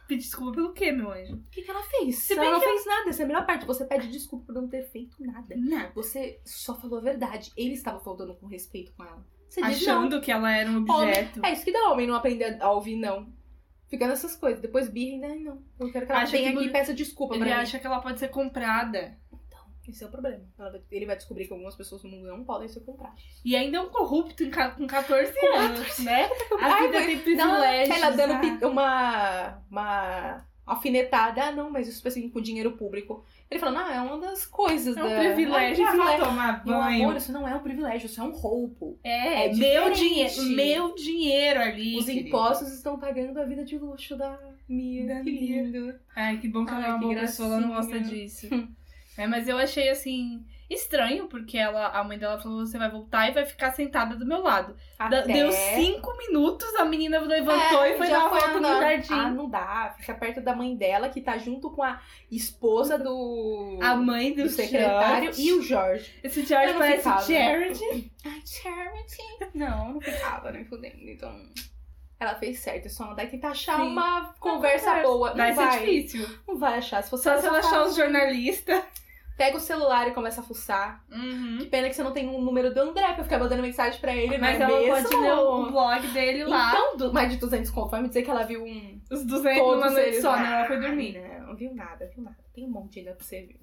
Pedir 0.09 0.23
desculpa 0.23 0.53
pelo 0.55 0.73
quê, 0.73 0.91
meu 0.91 1.11
anjo? 1.11 1.35
O 1.35 1.49
que, 1.51 1.61
que 1.61 1.69
ela 1.69 1.83
fez? 1.83 2.17
Se 2.17 2.33
ela 2.33 2.49
não 2.51 2.59
que- 2.59 2.65
fez 2.65 2.85
nada. 2.85 3.09
Essa 3.09 3.21
é 3.21 3.25
a 3.25 3.27
melhor 3.27 3.45
parte. 3.45 3.65
Você 3.65 3.85
pede 3.85 4.07
desculpa 4.09 4.47
por 4.47 4.55
não 4.55 4.67
ter 4.67 4.83
feito 4.89 5.15
nada. 5.19 5.55
Nada. 5.55 5.91
Você 5.93 6.41
só 6.43 6.73
falou 6.73 6.97
a 6.97 7.01
verdade. 7.01 7.51
Ele 7.55 7.75
estava 7.75 7.99
faltando 7.99 8.33
com 8.33 8.47
respeito 8.47 8.91
com 8.97 9.03
ela. 9.03 9.23
Você 9.47 9.61
diz 9.61 9.77
Achando 9.87 10.19
que 10.19 10.31
ela 10.31 10.51
era 10.51 10.69
um 10.69 10.79
não. 10.81 10.95
Homem, 10.95 11.09
objeto. 11.09 11.45
é 11.45 11.53
isso 11.53 11.63
que 11.63 11.71
dá 11.71 11.91
homem 11.91 12.07
não 12.07 12.15
aprender 12.15 12.57
a 12.61 12.71
ouvir 12.71 12.95
não. 12.95 13.31
Fica 13.87 14.07
nessas 14.07 14.35
coisas. 14.35 14.59
Depois 14.61 14.89
birra 14.89 15.13
ainda 15.15 15.27
"Ai, 15.27 15.39
não. 15.39 15.63
Eu 15.79 15.91
quero 15.91 16.05
que 16.07 16.11
ela 16.11 16.21
Acha 16.21 16.31
venha 16.31 16.51
que 16.51 16.57
aqui 16.57 16.67
e 16.67 16.71
peça 16.71 16.93
desculpa 16.93 17.35
Ele 17.35 17.45
pra 17.45 17.55
mim. 17.55 17.61
acha 17.61 17.79
que 17.79 17.85
ela 17.87 17.99
pode 18.01 18.19
ser 18.19 18.27
comprada. 18.27 19.17
Esse 19.89 20.03
é 20.03 20.08
o 20.08 20.10
problema. 20.10 20.43
Vai- 20.58 20.81
ele 20.91 21.05
vai 21.05 21.15
descobrir 21.15 21.48
que 21.48 21.53
algumas 21.53 21.75
pessoas 21.75 22.03
no 22.03 22.10
mundo 22.10 22.27
não 22.27 22.43
podem 22.43 22.67
ser 22.67 22.81
compradas. 22.81 23.19
E 23.43 23.55
ainda 23.55 23.77
é 23.77 23.81
um 23.81 23.89
corrupto 23.89 24.43
em 24.43 24.51
com 24.51 24.88
14 24.88 25.34
anos, 25.55 26.00
né? 26.00 26.29
A 26.60 26.65
Ai, 26.65 26.88
vida 26.88 27.05
tem 27.05 27.19
privilégios. 27.19 27.98
ela 27.98 28.10
dando 28.12 28.34
ah. 28.34 28.39
pi- 28.39 28.65
uma, 28.65 29.58
uma 29.72 30.46
alfinetada. 30.65 31.46
Ah, 31.46 31.51
não, 31.51 31.69
mas 31.69 31.88
isso 31.88 32.08
assim, 32.08 32.29
com 32.29 32.39
dinheiro 32.41 32.74
público. 32.74 33.24
Ele 33.50 33.60
falou, 33.60 33.74
não, 33.75 33.89
é 33.91 34.00
uma 34.00 34.19
das 34.19 34.46
coisas 34.46 34.96
É 34.96 35.00
da... 35.01 35.05
um 35.08 35.17
privilégio 35.17 35.84
É 35.84 35.88
pra 35.88 35.96
privilégio. 35.96 36.25
tomar 36.25 36.63
Meu 36.65 36.75
banho. 36.77 37.03
amor, 37.05 37.15
isso 37.17 37.31
não 37.31 37.48
é 37.48 37.55
um 37.55 37.60
privilégio, 37.63 38.05
isso 38.05 38.22
é 38.22 38.24
um 38.24 38.31
roubo. 38.31 39.00
É, 39.03 39.48
É 39.48 39.53
meu 39.55 39.91
dinheiro, 39.91 40.43
meu 40.55 40.93
dinheiro 40.96 41.60
ali. 41.60 41.98
Os 41.98 42.05
querido. 42.05 42.27
impostos 42.27 42.72
estão 42.72 43.00
pagando 43.00 43.39
a 43.39 43.46
vida 43.46 43.65
de 43.65 43.77
luxo 43.79 44.15
da 44.15 44.38
Mia. 44.67 45.08
Da 45.08 45.22
que 45.24 45.31
lindo. 45.31 45.96
Ai, 46.15 46.38
que 46.38 46.48
bom 46.48 46.63
que 46.63 46.72
ela 46.72 46.86
é 46.86 46.89
uma 46.89 47.00
boa 47.00 47.15
pessoa, 47.15 47.48
ela 47.55 47.60
não 47.62 47.69
gracinha. 47.72 47.98
gosta 48.00 48.15
disso. 48.15 48.48
é, 49.19 49.27
mas 49.27 49.47
eu 49.49 49.57
achei 49.57 49.89
assim 49.89 50.45
estranho, 50.69 51.27
porque 51.27 51.57
ela, 51.57 51.88
a 51.88 52.03
mãe 52.03 52.17
dela 52.17 52.39
falou: 52.39 52.65
você 52.65 52.77
vai 52.77 52.89
voltar 52.89 53.27
e 53.27 53.33
vai 53.33 53.45
ficar 53.45 53.71
sentada 53.71 54.15
do 54.15 54.25
meu 54.25 54.41
lado. 54.41 54.77
Até... 54.97 55.23
Deu 55.23 55.51
cinco 55.51 56.15
minutos, 56.17 56.73
a 56.75 56.85
menina 56.85 57.19
levantou 57.19 57.83
É, 57.83 57.93
e 57.93 57.97
foi 57.97 58.07
dar 58.07 58.27
uma 58.27 58.29
volta 58.29 58.59
no 58.61 58.67
jardim. 58.67 59.13
Ah, 59.13 59.29
não 59.29 59.49
dá. 59.49 59.93
Fica 59.97 60.13
perto 60.13 60.39
da 60.39 60.55
mãe 60.55 60.73
dela, 60.75 61.09
que 61.09 61.19
tá 61.19 61.38
junto 61.38 61.69
com 61.71 61.83
a 61.83 61.99
esposa 62.31 62.97
do, 62.97 63.77
a 63.81 63.95
mãe 63.95 64.33
do, 64.33 64.43
do 64.43 64.49
secretário 64.49 65.33
George. 65.33 65.41
e 65.41 65.53
o 65.53 65.61
Jorge. 65.61 66.13
Esse 66.23 66.45
George 66.45 66.71
não 66.71 66.79
parece 66.79 66.97
ficava. 67.03 67.21
Jared. 67.25 68.11
Ai, 68.25 68.41
Charity. 68.45 69.57
Não, 69.57 69.93
não 69.93 70.01
ficava, 70.01 70.51
nem 70.51 70.63
fudendo. 70.63 71.09
Então, 71.09 71.49
ela 72.19 72.35
fez 72.35 72.59
certo. 72.59 72.85
É 72.85 72.89
só 72.89 73.11
andar 73.11 73.23
e 73.23 73.27
tentar 73.27 73.49
achar 73.49 73.77
Sim. 73.77 73.88
uma 73.88 74.33
conversa 74.39 74.85
conversa. 74.91 75.07
boa. 75.07 75.29
Não 75.29 75.35
Vai 75.38 75.53
vai, 75.53 75.71
ser 75.71 75.79
difícil. 75.79 76.39
Não 76.47 76.57
vai 76.57 76.77
achar. 76.77 77.01
Se 77.03 77.11
você 77.11 77.23
Só 77.23 77.38
se 77.38 77.47
ela 77.47 77.59
achar 77.59 77.85
os 77.85 77.95
jornalistas. 77.95 78.83
Pega 79.39 79.55
o 79.55 79.60
celular 79.62 80.05
e 80.08 80.12
começa 80.13 80.41
a 80.41 80.43
fuçar. 80.43 81.01
Uhum. 81.10 81.58
Que 81.60 81.67
pena 81.67 81.88
que 81.88 81.96
você 81.96 82.03
não 82.03 82.12
tem 82.12 82.27
um 82.27 82.41
número 82.41 82.74
do 82.74 82.79
André 82.81 83.13
pra 83.13 83.24
ficar 83.24 83.39
mandando 83.39 83.62
mensagem 83.62 84.00
pra 84.01 84.13
ele, 84.13 84.38
Mas 84.38 84.60
é 84.60 84.63
ela 84.63 84.77
mesmo? 84.79 84.93
pode 85.10 85.15
ler 85.15 85.31
o 85.34 85.72
blog 85.72 86.08
dele 86.10 86.43
lá. 86.43 86.72
Então, 86.72 86.98
do- 86.98 87.13
mais 87.13 87.31
de 87.31 87.38
200 87.38 87.72
conto. 87.72 87.89
Vai 87.91 88.01
me 88.01 88.10
dizer 88.10 88.24
que 88.24 88.29
ela 88.29 88.43
viu 88.43 88.65
um... 88.65 89.01
Os 89.10 89.25
200 89.25 89.58
Todos 89.60 89.75
numa 89.79 89.89
noite 89.91 90.08
eles. 90.10 90.22
só, 90.22 90.36
né? 90.36 90.46
Ela 90.58 90.67
foi 90.67 90.79
dormir. 90.81 91.17
Não, 91.39 91.48
não 91.48 91.55
viu 91.55 91.74
nada, 91.74 92.05
viu 92.13 92.22
nada. 92.24 92.38
Tem 92.53 92.65
um 92.65 92.69
monte 92.69 93.00
ainda 93.00 93.13
pra 93.13 93.25
você 93.25 93.41
ver. 93.43 93.62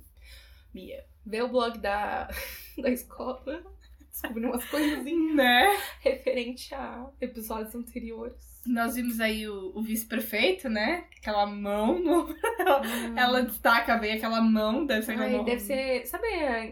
Mia, 0.74 1.04
vê 1.26 1.42
o 1.42 1.48
blog 1.48 1.76
da, 1.78 2.26
da 2.82 2.88
escola. 2.90 3.62
Descobriu 4.10 4.48
umas 4.48 4.64
coisinhas 4.70 5.04
Né? 5.36 5.76
referente 6.00 6.74
a 6.74 7.06
episódios 7.20 7.74
anteriores. 7.74 8.55
Nós 8.66 8.94
vimos 8.94 9.20
aí 9.20 9.48
o, 9.48 9.72
o 9.74 9.82
vice-prefeito, 9.82 10.68
né? 10.68 11.04
Aquela 11.20 11.46
mão 11.46 11.98
no... 11.98 12.34
Ela 13.16 13.42
destaca 13.42 13.96
bem 13.96 14.12
aquela 14.12 14.40
mão, 14.40 14.84
deve 14.86 15.02
ser 15.02 15.18
Ai, 15.18 15.34
uma- 15.34 15.44
deve 15.44 15.60
ser. 15.60 16.06
Sabe 16.06 16.26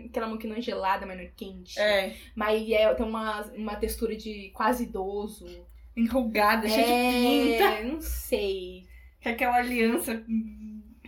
aquela 0.06 0.26
mão 0.28 0.38
que 0.38 0.46
não 0.46 0.56
é 0.56 0.60
gelada, 0.60 1.06
mas 1.06 1.16
não 1.16 1.24
é 1.24 1.30
quente? 1.36 1.78
É, 1.78 2.14
Mas 2.34 2.68
é, 2.70 2.92
tem 2.94 3.06
uma, 3.06 3.42
uma 3.56 3.76
textura 3.76 4.14
de 4.16 4.50
quase 4.54 4.84
idoso. 4.84 5.46
enrugada, 5.96 6.68
cheia 6.68 6.84
de 6.86 7.52
pinta. 7.52 7.64
É, 7.64 7.84
não 7.84 8.00
sei. 8.00 8.84
Que 9.20 9.28
é 9.28 9.32
aquela 9.32 9.56
aliança 9.56 10.24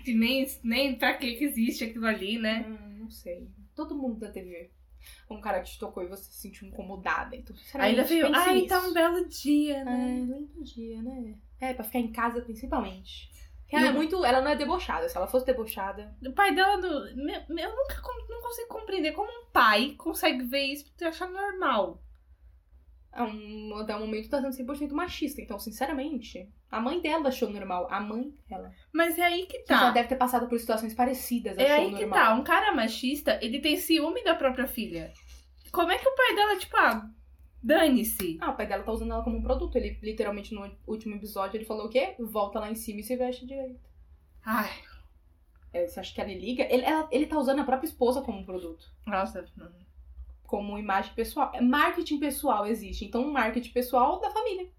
que 0.05 0.15
nem, 0.15 0.47
nem 0.63 0.95
pra 0.95 1.15
que 1.15 1.35
que 1.35 1.45
existe 1.45 1.85
aquilo 1.85 2.07
ali, 2.07 2.39
né? 2.39 2.65
Hum, 2.69 2.99
não 3.01 3.11
sei. 3.11 3.49
Todo 3.75 3.95
mundo 3.97 4.21
da 4.21 4.31
TV. 4.31 4.71
Um 5.31 5.41
cara 5.41 5.61
que 5.61 5.71
te 5.71 5.79
tocou 5.79 6.03
e 6.03 6.07
você 6.09 6.25
se 6.25 6.41
sentiu 6.41 6.69
incomodada. 6.69 7.35
Então, 7.37 7.55
sinceramente, 7.57 7.99
Ainda 7.99 8.09
veio, 8.09 8.35
ai, 8.35 8.55
nisso. 8.55 8.69
tá 8.69 8.81
um 8.81 8.93
belo 8.93 9.29
dia, 9.29 9.79
É, 9.79 9.85
né? 9.85 10.21
lindo 10.21 10.65
dia, 10.65 11.03
né? 11.03 11.35
É, 11.61 11.75
pra 11.75 11.85
ficar 11.85 11.99
em 11.99 12.13
casa 12.13 12.41
principalmente. 12.43 13.31
Porque 13.63 13.75
Ela 13.77 13.89
é 13.89 13.93
muito. 13.93 14.25
Ela 14.25 14.41
não 14.41 14.51
é 14.51 14.57
debochada. 14.57 15.09
Se 15.09 15.17
ela 15.17 15.27
fosse 15.27 15.45
debochada. 15.45 16.15
O 16.25 16.33
pai 16.33 16.55
dela, 16.55 16.77
do, 16.81 16.87
eu 16.87 17.17
nunca 17.77 18.03
não 18.29 18.41
consigo 18.41 18.69
compreender 18.69 19.13
como 19.13 19.29
um 19.29 19.47
pai 19.53 19.95
consegue 19.99 20.45
ver 20.45 20.67
isso 20.67 20.93
e 21.01 21.05
achar 21.05 21.29
normal. 21.29 22.01
É 23.17 23.23
um, 23.23 23.75
até 23.79 23.97
o 23.97 24.01
momento 24.01 24.29
tá 24.29 24.41
sendo 24.41 24.55
100% 24.73 24.93
machista. 24.93 25.41
Então, 25.41 25.59
sinceramente, 25.59 26.49
a 26.71 26.79
mãe 26.81 27.01
dela 27.01 27.29
achou 27.29 27.49
normal. 27.51 27.89
A 27.91 27.99
mãe 28.01 28.33
dela. 28.49 28.71
Mas 28.93 29.19
é 29.19 29.23
aí 29.23 29.47
que 29.47 29.59
Que 29.61 29.73
já 29.75 29.81
tá. 29.81 29.91
deve 29.91 30.09
ter 30.09 30.17
passado 30.17 30.47
por 30.49 30.59
situações 30.61 30.95
parecidas. 30.95 31.57
É 31.59 31.77
aí 31.77 31.87
que 31.95 32.05
normal. 32.05 32.11
tá. 32.19 32.35
Um 32.35 32.45
cara 32.45 32.75
machista, 32.75 33.39
ele 33.43 33.61
tem 33.61 33.77
ciúme 33.77 34.23
da 34.23 34.35
própria 34.35 34.67
filha. 34.67 35.13
Como 35.73 35.91
é 35.91 35.99
que 35.99 36.09
o 36.09 36.15
pai 36.15 36.35
dela, 36.35 36.59
tipo, 36.59 36.77
ah, 36.77 37.09
dane-se? 37.63 38.39
Ah, 38.41 38.51
o 38.51 38.57
pai 38.57 38.67
dela 38.67 38.83
tá 38.85 38.93
usando 38.93 39.13
ela 39.13 39.25
como 39.25 39.39
um 39.39 39.43
produto. 39.43 39.77
Ele, 39.77 39.99
literalmente, 40.03 40.55
no 40.55 40.71
último 40.87 41.15
episódio, 41.17 41.57
ele 41.57 41.65
falou 41.65 41.87
o 41.87 41.91
quê? 41.91 42.15
Volta 42.19 42.61
lá 42.61 42.71
em 42.71 42.75
cima 42.75 43.01
e 43.01 43.03
se 43.03 43.17
veste 43.17 43.47
direito. 43.47 43.81
Ai, 44.45 44.71
É, 45.73 45.87
você 45.87 46.01
acha 46.01 46.15
que 46.15 46.21
ela 46.21 46.33
liga? 46.33 46.63
Ele, 46.71 46.85
ela- 46.85 47.09
ele 47.11 47.27
tá 47.27 47.39
usando 47.39 47.59
a 47.61 47.65
própria 47.65 47.87
esposa 47.89 48.23
como 48.23 48.39
um 48.39 48.45
produto. 48.45 48.87
nossa. 49.07 49.45
Como 50.47 50.79
imagem 50.79 51.13
pessoal. 51.15 51.51
É, 51.55 51.61
Marketing 51.61 52.19
pessoal 52.19 52.67
existe. 52.67 53.05
Então, 53.05 53.23
um 53.23 53.33
marketing 53.33 53.73
pessoal 53.73 54.21
da 54.21 54.31
família. 54.31 54.71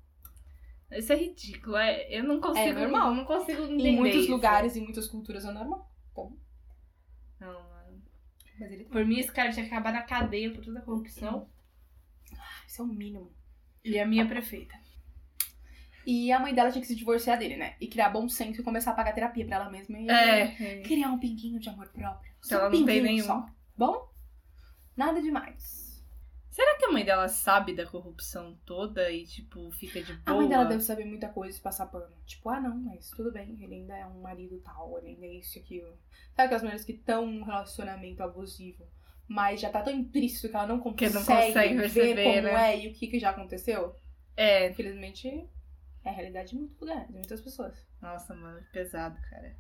Isso 0.92 1.12
é 1.12 1.18
ridículo. 1.18 1.76
É, 1.76 2.08
eu 2.18 2.24
não 2.24 2.40
consigo. 2.40 2.68
É 2.68 2.74
normal. 2.74 3.14
Não 3.14 3.26
consigo 3.26 3.64
entender. 3.64 3.90
Em 3.90 3.96
muitos 3.96 4.22
isso. 4.22 4.32
lugares, 4.32 4.76
em 4.76 4.82
muitas 4.82 5.08
culturas 5.08 5.46
é 5.46 5.52
normal. 5.52 5.92
Não, 7.40 7.54
mano. 7.54 8.02
Mas 8.60 8.72
ele 8.72 8.86
Por 8.86 9.06
mim, 9.06 9.20
esse 9.20 9.32
cara 9.32 9.52
tinha 9.52 9.66
que 9.66 9.72
acabar 9.72 9.94
na 9.94 10.02
cadeia 10.02 10.52
por 10.52 10.64
toda 10.64 10.80
a 10.80 10.82
corrupção. 10.82 11.50
Isso 12.68 12.82
é 12.82 12.86
o 12.86 12.88
mínimo. 12.88 13.32
E 13.84 14.00
a 14.00 14.06
minha 14.06 14.28
prefeita. 14.28 14.76
E 16.06 16.32
a 16.32 16.40
mãe 16.40 16.54
dela 16.54 16.72
tinha 16.72 16.82
que 16.82 16.88
se 16.88 16.96
divorciar 16.96 17.38
dele, 17.38 17.58
né? 17.58 17.76
E 17.82 17.88
criar 17.88 18.10
bom 18.10 18.30
senso 18.30 18.62
e 18.62 18.64
começar 18.64 18.92
a 18.92 18.94
pagar 18.94 19.14
terapia 19.14 19.46
pra 19.46 19.58
ela 19.58 19.70
mesma. 19.70 20.00
E 20.00 20.10
É. 20.10 20.82
Criar 20.82 21.10
um 21.10 21.20
pinguinho 21.20 21.60
de 21.60 21.70
amor 21.70 21.90
próprio. 21.90 22.34
Se 22.42 22.50
Só 22.50 22.56
ela 22.56 22.70
um 22.70 22.80
não 22.80 22.86
tem 22.86 23.02
nenhum. 23.02 23.26
Só. 23.26 23.46
Bom? 23.78 24.10
Nada 24.98 25.22
demais. 25.22 25.88
Será 26.50 26.76
que 26.76 26.86
a 26.86 26.92
mãe 26.92 27.06
dela 27.06 27.28
sabe 27.28 27.76
da 27.76 27.86
corrupção 27.86 28.58
toda 28.66 29.12
e, 29.12 29.28
tipo, 29.28 29.70
fica 29.72 30.02
de 30.02 30.12
boa? 30.14 30.24
A 30.26 30.34
mãe 30.34 30.50
dela 30.50 30.66
deve 30.66 30.82
saber 30.82 31.06
muita 31.06 31.30
coisa 31.30 31.56
e 31.56 31.62
passar 31.62 31.86
pano. 31.86 32.16
Tipo, 32.26 32.50
ah, 32.50 32.60
não, 32.60 32.76
mas 32.76 33.12
tudo 33.12 33.32
bem, 33.32 33.62
ele 33.62 33.76
ainda 33.76 33.96
é 33.96 34.08
um 34.08 34.22
marido 34.22 34.60
tal, 34.62 34.98
ele 34.98 35.10
ainda 35.10 35.28
é 35.28 35.34
isso 35.36 35.56
e 35.56 35.62
aquilo. 35.62 35.96
Sabe 36.36 36.46
aquelas 36.46 36.64
mulheres 36.64 36.84
que 36.84 36.94
estão 36.94 37.28
num 37.28 37.44
relacionamento 37.44 38.24
abusivo, 38.24 38.88
mas 39.28 39.62
já 39.62 39.70
tá 39.70 39.84
tão 39.84 39.94
implícito 39.94 40.50
que 40.50 40.56
ela 40.56 40.66
não 40.66 40.80
consegue, 40.80 41.14
não 41.14 41.24
consegue 41.24 41.76
ver 41.76 41.82
perceber, 41.82 42.24
como 42.24 42.42
né? 42.42 42.74
é 42.74 42.86
e 42.86 42.88
o 42.88 42.94
que, 42.96 43.06
que 43.06 43.20
já 43.20 43.30
aconteceu? 43.30 43.96
É. 44.36 44.72
Infelizmente, 44.72 45.48
é 46.04 46.10
a 46.10 46.12
realidade 46.12 46.50
de 46.50 46.56
muitos 46.56 46.80
lugares, 46.80 47.08
de 47.08 47.14
muitas 47.14 47.40
pessoas. 47.40 47.88
Nossa, 48.02 48.34
mano, 48.34 48.64
que 48.64 48.72
pesado, 48.72 49.22
cara. 49.30 49.56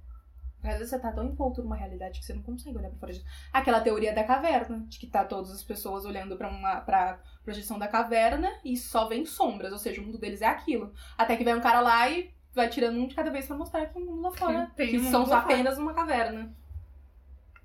Às 0.71 0.79
vezes 0.79 0.89
você 0.89 0.99
tá 0.99 1.11
tão 1.11 1.25
envolto 1.25 1.61
numa 1.61 1.75
realidade 1.75 2.19
que 2.19 2.25
você 2.25 2.33
não 2.33 2.41
consegue 2.41 2.77
olhar 2.77 2.89
pra 2.89 2.99
fora 2.99 3.13
disso. 3.13 3.25
Aquela 3.51 3.81
teoria 3.81 4.13
da 4.13 4.23
caverna, 4.23 4.85
de 4.87 4.99
que 4.99 5.07
tá 5.07 5.23
todas 5.23 5.51
as 5.51 5.63
pessoas 5.63 6.05
olhando 6.05 6.37
pra 6.37 6.49
uma 6.49 6.81
pra 6.81 7.19
projeção 7.43 7.79
da 7.79 7.87
caverna 7.87 8.51
e 8.63 8.75
só 8.75 9.07
vem 9.07 9.25
sombras, 9.25 9.71
ou 9.71 9.77
seja, 9.77 10.01
o 10.01 10.05
mundo 10.05 10.17
deles 10.17 10.41
é 10.41 10.47
aquilo. 10.47 10.93
Até 11.17 11.37
que 11.37 11.43
vem 11.43 11.55
um 11.55 11.61
cara 11.61 11.79
lá 11.79 12.09
e 12.09 12.31
vai 12.53 12.67
tirando 12.67 12.97
um 12.97 13.07
de 13.07 13.15
cada 13.15 13.29
vez 13.29 13.45
pra 13.45 13.55
mostrar 13.55 13.85
que 13.85 13.97
o 13.97 14.05
mundo 14.05 14.21
lá 14.21 14.31
fora. 14.31 14.71
Tem 14.75 14.89
que 14.89 14.97
um 14.97 15.11
são 15.11 15.25
só 15.25 15.31
lá 15.31 15.41
fora. 15.43 15.53
apenas 15.53 15.77
uma 15.77 15.93
caverna. 15.93 16.53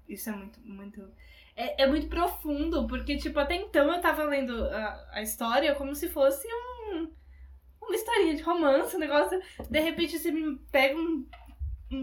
Isso 0.09 0.29
é 0.29 0.33
muito, 0.33 0.61
muito. 0.61 1.11
É, 1.57 1.85
é 1.85 1.87
muito 1.87 2.09
profundo, 2.09 2.87
porque, 2.87 3.17
tipo, 3.17 3.39
até 3.39 3.55
então 3.55 3.93
eu 3.93 4.01
tava 4.01 4.25
lendo 4.25 4.65
a, 4.67 5.09
a 5.13 5.23
história 5.23 5.75
como 5.75 5.95
se 5.95 6.09
fosse 6.09 6.47
um. 6.47 7.11
Uma 7.81 7.97
historinha 7.97 8.35
de 8.37 8.43
romance, 8.43 8.95
um 8.95 8.99
negócio. 8.99 9.41
De 9.69 9.81
repente 9.81 10.19
você 10.19 10.31
me 10.31 10.57
pega 10.71 10.97
um. 10.99 11.27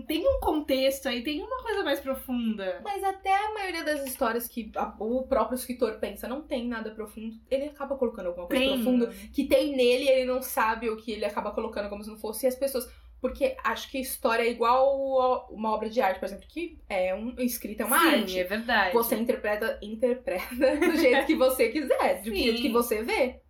Tem 0.07 0.27
um 0.27 0.39
contexto 0.39 1.07
aí, 1.07 1.23
tem 1.23 1.41
uma 1.41 1.61
coisa 1.63 1.83
mais 1.83 1.99
profunda. 1.99 2.81
Mas 2.83 3.03
até 3.03 3.35
a 3.35 3.53
maioria 3.53 3.83
das 3.83 4.05
histórias 4.05 4.47
que 4.47 4.71
a- 4.75 4.95
o 4.99 5.23
próprio 5.27 5.55
escritor 5.55 5.99
pensa 5.99 6.27
não 6.27 6.41
tem 6.41 6.67
nada 6.67 6.91
profundo, 6.91 7.35
ele 7.49 7.65
acaba 7.65 7.95
colocando 7.95 8.27
alguma 8.27 8.47
coisa 8.47 8.63
Tem. 8.63 8.73
profunda 8.73 9.07
que 9.33 9.45
tem 9.47 9.75
nele 9.75 10.05
e 10.05 10.09
ele 10.09 10.25
não 10.25 10.41
sabe 10.41 10.89
o 10.89 10.97
que 10.97 11.11
ele 11.11 11.25
acaba 11.25 11.51
colocando 11.51 11.89
como 11.89 12.03
se 12.03 12.09
não 12.09 12.17
fosse. 12.17 12.45
E 12.45 12.47
as 12.49 12.55
pessoas. 12.55 12.89
Porque 13.21 13.57
acho 13.65 13.91
que 13.91 13.97
a 13.97 14.01
história 14.01 14.43
é 14.43 14.49
igual 14.49 15.47
uma 15.51 15.71
obra 15.71 15.89
de 15.89 15.99
arte, 15.99 16.19
por 16.19 16.25
exemplo, 16.27 16.45
que 16.47 16.79
é 16.87 17.13
um 17.13 17.35
escrita 17.39 17.83
é 17.83 17.85
uma 17.85 17.99
Sim, 17.99 18.07
arte. 18.21 18.39
é 18.39 18.43
verdade. 18.45 18.93
Você 18.93 19.15
interpreta, 19.17 19.77
interpreta 19.81 20.55
do 20.79 20.95
jeito 20.95 21.25
que 21.25 21.35
você 21.35 21.67
quiser, 21.67 22.21
do 22.21 22.29
Sim. 22.29 22.35
jeito 22.43 22.61
que 22.61 22.69
você 22.69 23.03
vê. 23.03 23.41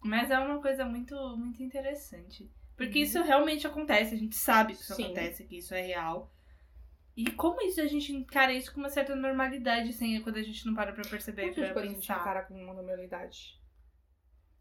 Mas 0.00 0.30
é 0.30 0.38
uma 0.38 0.62
coisa 0.62 0.84
muito, 0.84 1.16
muito 1.36 1.60
interessante. 1.60 2.48
Porque 2.78 3.00
Uhum. 3.00 3.04
isso 3.04 3.22
realmente 3.22 3.66
acontece, 3.66 4.14
a 4.14 4.18
gente 4.18 4.36
sabe 4.36 4.72
que 4.74 4.80
isso 4.82 4.94
Sim. 4.94 5.04
acontece, 5.04 5.44
que 5.44 5.58
isso 5.58 5.74
é 5.74 5.82
real. 5.82 6.32
E 7.16 7.28
como 7.32 7.60
isso 7.62 7.80
a 7.80 7.86
gente 7.86 8.12
encara 8.12 8.52
isso 8.54 8.72
com 8.72 8.78
uma 8.80 8.88
certa 8.88 9.14
normalidade, 9.16 9.90
assim, 9.90 10.18
quando 10.22 10.36
a 10.36 10.42
gente 10.42 10.64
não 10.64 10.72
para 10.74 10.92
pra 10.92 11.02
perceber, 11.04 11.42
Como 11.42 11.54
que 11.54 11.60
a 11.60 11.64
gente 11.64 11.74
pra 11.74 11.82
pensar. 11.82 12.20
encarar 12.20 12.42
com 12.46 12.54
uma 12.54 12.72
normalidade? 12.72 13.58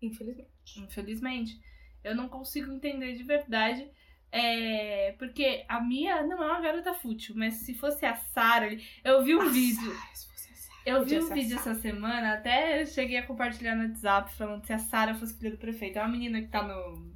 Infelizmente. 0.02 0.52
Infelizmente. 0.78 1.60
Eu 2.04 2.16
não 2.16 2.28
consigo 2.28 2.72
entender 2.72 3.14
de 3.14 3.24
verdade. 3.24 3.90
É, 4.32 5.14
porque 5.20 5.64
a 5.70 5.80
Mia 5.80 6.22
não 6.24 6.44
é 6.44 6.48
uma 6.52 6.62
garota 6.62 6.94
fútil, 6.94 7.34
mas 7.38 7.54
se 7.66 7.74
fosse 7.74 8.06
a 8.06 8.16
Sarah. 8.16 8.76
Eu 9.04 9.24
vi 9.24 9.36
um 9.36 9.40
Nossa, 9.40 9.52
vídeo. 9.52 9.92
se 10.14 10.28
fosse 10.28 10.52
essa- 10.52 10.72
Eu 10.86 11.06
vi 11.06 11.20
um 11.20 11.32
a 11.32 11.34
vídeo 11.34 11.58
Sarah. 11.58 11.72
essa 11.72 11.82
semana, 11.82 12.34
até 12.34 12.82
eu 12.82 12.86
cheguei 12.88 13.18
a 13.18 13.26
compartilhar 13.26 13.76
no 13.76 13.84
WhatsApp 13.88 14.34
falando 14.36 14.66
se 14.66 14.74
a 14.74 14.80
Sarah 14.80 15.16
fosse 15.16 15.38
filha 15.38 15.52
do 15.52 15.58
prefeito. 15.58 15.98
É 15.98 16.02
uma 16.02 16.10
menina 16.12 16.42
que 16.42 16.48
tá 16.50 16.62
no- 16.64 17.16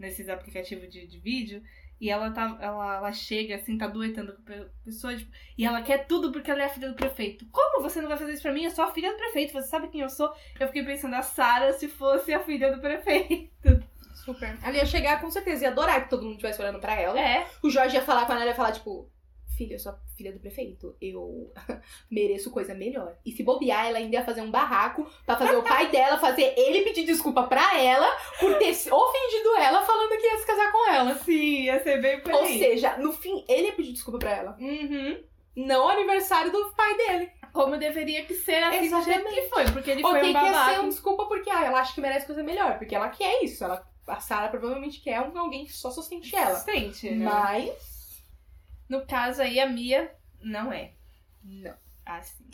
nesses 0.00 0.28
aplicativos 0.28 0.90
de, 0.90 1.06
de 1.06 1.18
vídeo. 1.20 1.62
E 2.00 2.08
ela 2.08 2.30
tá. 2.30 2.56
Ela, 2.60 2.96
ela 2.96 3.12
chega 3.12 3.56
assim, 3.56 3.76
tá 3.76 3.86
duetando 3.86 4.32
com 4.32 4.52
a 4.52 4.64
pessoa, 4.82 5.14
tipo, 5.14 5.30
e 5.56 5.66
ela 5.66 5.82
quer 5.82 6.06
tudo 6.06 6.32
porque 6.32 6.50
ela 6.50 6.62
é 6.62 6.64
a 6.64 6.70
filha 6.70 6.88
do 6.88 6.94
prefeito. 6.94 7.46
Como 7.52 7.82
você 7.82 8.00
não 8.00 8.08
vai 8.08 8.16
fazer 8.16 8.32
isso 8.32 8.42
pra 8.42 8.54
mim? 8.54 8.64
Eu 8.64 8.70
sou 8.70 8.84
a 8.84 8.92
filha 8.92 9.12
do 9.12 9.18
prefeito, 9.18 9.52
você 9.52 9.68
sabe 9.68 9.88
quem 9.88 10.00
eu 10.00 10.08
sou? 10.08 10.32
Eu 10.58 10.66
fiquei 10.68 10.82
pensando, 10.82 11.14
a 11.14 11.22
Sarah 11.22 11.74
se 11.74 11.88
fosse 11.88 12.32
a 12.32 12.40
filha 12.40 12.74
do 12.74 12.80
prefeito. 12.80 13.84
Super. 14.14 14.56
Ela 14.62 14.76
ia 14.76 14.86
chegar 14.86 15.20
com 15.20 15.30
certeza, 15.30 15.64
ia 15.64 15.70
adorar 15.70 16.02
que 16.02 16.10
todo 16.10 16.22
mundo 16.22 16.32
estivesse 16.32 16.60
olhando 16.62 16.80
pra 16.80 16.94
ela. 16.94 17.20
É. 17.20 17.46
O 17.62 17.68
Jorge 17.68 17.96
ia 17.96 18.02
falar 18.02 18.24
com 18.24 18.32
ela, 18.32 18.46
ia 18.46 18.54
falar, 18.54 18.72
tipo, 18.72 19.10
filha, 19.60 19.74
eu 19.74 19.78
sou 19.78 19.92
a 19.92 19.98
filha 20.16 20.32
do 20.32 20.40
prefeito. 20.40 20.96
Eu 21.00 21.52
mereço 22.10 22.50
coisa 22.50 22.74
melhor. 22.74 23.14
E 23.26 23.30
se 23.32 23.42
bobear, 23.42 23.86
ela 23.88 23.98
ainda 23.98 24.16
ia 24.16 24.24
fazer 24.24 24.40
um 24.40 24.50
barraco 24.50 25.06
pra 25.26 25.36
fazer 25.36 25.56
o 25.56 25.62
pai 25.62 25.90
dela, 25.90 26.16
fazer 26.16 26.54
ele 26.56 26.80
pedir 26.82 27.04
desculpa 27.04 27.42
pra 27.42 27.78
ela 27.78 28.10
por 28.38 28.56
ter 28.58 28.70
ofendido 28.70 29.56
ela 29.58 29.82
falando 29.82 30.16
que 30.18 30.26
ia 30.26 30.38
se 30.38 30.46
casar 30.46 30.72
com 30.72 30.90
ela. 30.90 31.14
Sim, 31.16 31.64
ia 31.64 31.82
ser 31.82 32.00
bem 32.00 32.20
por 32.20 32.32
Ou 32.32 32.40
aí. 32.44 32.58
seja, 32.58 32.96
no 32.96 33.12
fim, 33.12 33.44
ele 33.46 33.66
ia 33.66 33.72
pedir 33.74 33.92
desculpa 33.92 34.18
pra 34.18 34.34
ela. 34.34 34.56
Uhum. 34.58 35.22
Não 35.54 35.86
o 35.86 35.90
aniversário 35.90 36.50
do 36.50 36.72
pai 36.74 36.96
dele. 36.96 37.30
Como 37.52 37.76
deveria 37.76 38.24
que 38.24 38.34
ser 38.34 38.62
assim 38.62 38.86
Exatamente. 38.86 39.34
que 39.34 39.48
foi, 39.48 39.64
porque 39.72 39.90
ele 39.90 40.04
Ou 40.04 40.10
foi 40.10 40.20
tem 40.20 40.30
um 40.30 40.32
que 40.32 40.40
babaca. 40.40 40.72
ser 40.72 40.80
um 40.80 40.88
desculpa 40.88 41.26
porque 41.26 41.50
ah, 41.50 41.64
ela 41.64 41.80
acha 41.80 41.92
que 41.92 42.00
merece 42.00 42.24
coisa 42.24 42.42
melhor. 42.42 42.78
Porque 42.78 42.94
ela 42.94 43.08
quer 43.10 43.42
isso. 43.42 43.62
Ela, 43.64 43.84
a 44.06 44.20
Sarah 44.20 44.48
provavelmente 44.48 45.00
quer 45.02 45.20
um, 45.20 45.36
alguém 45.36 45.64
que 45.64 45.72
só 45.72 45.90
sustente 45.90 46.34
ela. 46.34 46.54
Sente, 46.54 47.10
né? 47.10 47.24
Mas. 47.24 47.89
No 48.90 49.06
caso 49.06 49.40
aí, 49.40 49.58
a 49.60 49.68
Mia 49.68 50.12
não 50.42 50.72
é 50.72 50.92
Não. 51.42 51.74
assim. 52.04 52.44